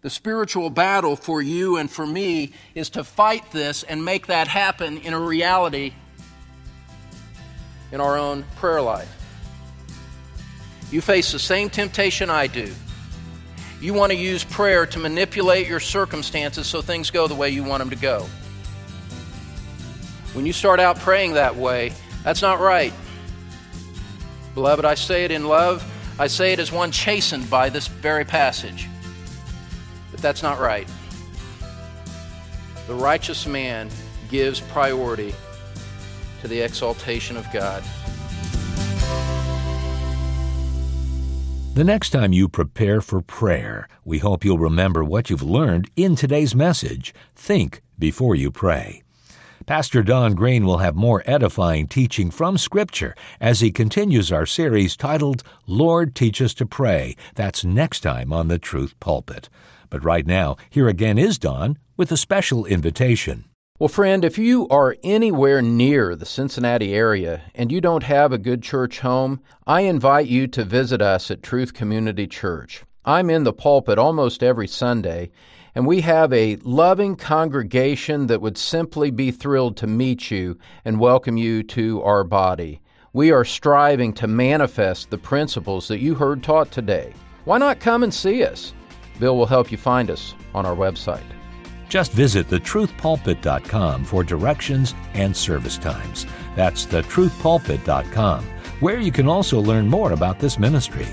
The 0.05 0.11
spiritual 0.11 0.69
battle 0.69 1.17
for 1.17 1.41
you 1.41 1.79
and 1.79 1.91
for 1.91 2.07
me 2.07 2.53
is 2.75 2.91
to 2.91 3.03
fight 3.03 3.51
this 3.53 3.85
and 3.85 4.05
make 4.05 4.27
that 4.27 4.49
happen 4.49 4.99
in 4.99 5.15
a 5.15 5.19
reality 5.19 5.95
in 7.91 8.03
our 8.03 8.19
own 8.19 8.45
prayer 8.57 8.83
life. 8.83 9.11
You 10.91 11.01
face 11.01 11.33
the 11.33 11.39
same 11.39 11.71
temptation 11.71 12.29
I 12.29 12.49
do 12.49 12.71
you 13.81 13.93
want 13.93 14.13
to 14.13 14.17
use 14.17 14.45
prayer 14.45 14.87
to 14.87 14.99
manipulate 14.99 15.67
your 15.67 15.81
circumstances 15.81 16.67
so 16.67 16.81
things 16.81 17.11
go 17.11 17.27
the 17.27 17.35
way 17.35 17.51
you 17.51 17.63
want 17.63 17.81
them 17.81 17.91
to 17.91 17.97
go. 17.97 18.27
When 20.33 20.47
you 20.47 20.53
start 20.53 20.81
out 20.81 20.99
praying 20.99 21.35
that 21.35 21.57
way, 21.57 21.93
that's 22.23 22.41
not 22.41 22.61
right. 22.61 22.93
Beloved, 24.55 24.85
I 24.85 24.95
say 24.95 25.25
it 25.25 25.31
in 25.31 25.49
love. 25.49 25.85
I 26.19 26.29
say 26.29 26.53
it 26.53 26.61
as 26.61 26.73
one 26.73 26.93
chastened 26.93 27.51
by 27.51 27.69
this 27.69 27.89
very 27.89 28.25
passage. 28.25 28.89
That's 30.25 30.43
not 30.43 30.59
right. 30.59 30.89
The 32.87 32.95
righteous 32.95 33.47
man 33.47 33.91
gives 34.31 34.59
priority 34.59 35.35
to 36.41 36.49
the 36.49 36.63
exaltation 36.63 37.37
of 37.37 37.47
God. 37.53 37.83
The 41.75 41.85
next 41.85 42.09
time 42.09 42.33
you 42.33 42.49
prepare 42.49 43.03
for 43.03 43.21
prayer, 43.21 43.87
we 44.07 44.17
hope 44.17 44.47
you'll 44.47 44.57
remember 44.57 45.05
what 45.05 45.29
you've 45.29 45.43
learned 45.43 45.91
in 45.95 46.17
today's 46.17 46.55
message. 46.55 47.13
Think 47.37 47.83
before 47.99 48.35
you 48.35 48.51
pray. 48.51 49.03
Pastor 49.67 50.03
Don 50.03 50.35
Green 50.35 50.65
will 50.65 50.79
have 50.79 50.97
more 50.97 51.23
edifying 51.27 51.87
teaching 51.87 52.31
from 52.31 52.57
Scripture 52.57 53.15
as 53.43 53.61
he 53.61 53.71
continues 53.71 54.33
our 54.33 54.47
series 54.47 54.97
titled 54.97 55.43
Lord 55.67 56.15
Teach 56.15 56.41
Us 56.41 56.55
to 56.55 56.65
Pray. 56.65 57.15
That's 57.35 57.63
next 57.63 58.01
time 58.01 58.33
on 58.33 58.49
the 58.49 58.59
Truth 58.59 58.99
Pulpit. 59.01 59.51
But 59.95 60.03
right 60.03 60.27
now, 60.27 60.57
here 60.71 60.89
again 60.89 61.19
is 61.19 61.39
Don 61.39 61.79
with 61.97 62.11
a 62.11 62.17
special 62.17 62.67
invitation. 62.67 63.45
Well, 63.79 63.87
friend, 63.87 64.25
if 64.25 64.39
you 64.39 64.67
are 64.67 64.97
anywhere 65.05 65.63
near 65.63 66.17
the 66.17 66.27
Cincinnati 66.27 66.93
area 66.93 67.43
and 67.55 67.71
you 67.71 67.81
don't 67.81 68.03
have 68.03 68.33
a 68.33 68.37
good 68.39 68.61
church 68.61 68.99
home, 68.99 69.41
I 69.69 69.83
invite 69.83 70.27
you 70.27 70.49
to 70.49 70.65
visit 70.65 71.01
us 71.01 71.31
at 71.31 71.45
Truth 71.45 71.75
Community 71.75 72.27
Church. 72.27 72.83
I'm 73.05 73.31
in 73.31 73.45
the 73.45 73.53
pulpit 73.53 73.97
almost 73.97 74.43
every 74.43 74.67
Sunday, 74.67 75.31
and 75.77 75.87
we 75.87 76.01
have 76.01 76.33
a 76.33 76.57
loving 76.65 77.15
congregation 77.15 78.27
that 78.27 78.41
would 78.41 78.59
simply 78.59 79.13
be 79.13 79.31
thrilled 79.31 79.77
to 79.77 79.87
meet 79.87 80.29
you 80.29 80.59
and 80.85 80.99
welcome 80.99 81.37
you 81.37 81.63
to 81.63 82.03
our 82.03 82.25
body. 82.25 82.81
We 83.13 83.31
are 83.31 83.45
striving 83.45 84.13
to 84.15 84.27
manifest 84.27 85.11
the 85.11 85.19
principles 85.19 85.87
that 85.87 86.01
you 86.01 86.17
heard 86.17 86.43
taught 86.43 86.73
today. 86.73 87.15
Why 87.45 87.59
not 87.59 87.79
come 87.79 88.03
and 88.03 88.13
see 88.13 88.43
us? 88.43 88.73
Bill 89.19 89.37
will 89.37 89.47
help 89.47 89.71
you 89.71 89.79
find 89.79 90.11
us 90.11 90.35
on 90.55 90.67
our 90.67 90.75
website. 90.75 91.23
Just 91.89 92.13
visit 92.13 92.49
thetruthpulpit.com 92.49 94.05
for 94.05 94.25
directions 94.25 94.95
and 95.15 95.37
service 95.37 95.79
times. 95.79 96.27
That's 96.57 96.87
thetruthpulpit.com, 96.87 98.45
where 98.81 99.01
you 99.01 99.13
can 99.13 99.29
also 99.29 99.61
learn 99.61 99.89
more 99.89 100.13
about 100.13 100.39
this 100.39 100.59
ministry. 100.59 101.07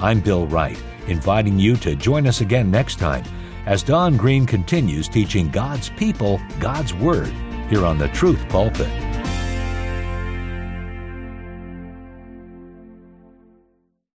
I'm 0.00 0.20
Bill 0.20 0.46
Wright, 0.46 0.80
inviting 1.06 1.58
you 1.58 1.76
to 1.76 1.94
join 1.94 2.26
us 2.26 2.40
again 2.40 2.70
next 2.70 2.98
time 2.98 3.24
as 3.66 3.82
Don 3.82 4.16
Green 4.16 4.44
continues 4.44 5.08
teaching 5.08 5.48
God's 5.48 5.88
people 5.90 6.40
God's 6.60 6.92
Word 6.92 7.32
here 7.70 7.86
on 7.86 7.96
the 7.96 8.08
Truth 8.08 8.46
Pulpit. 8.48 9.23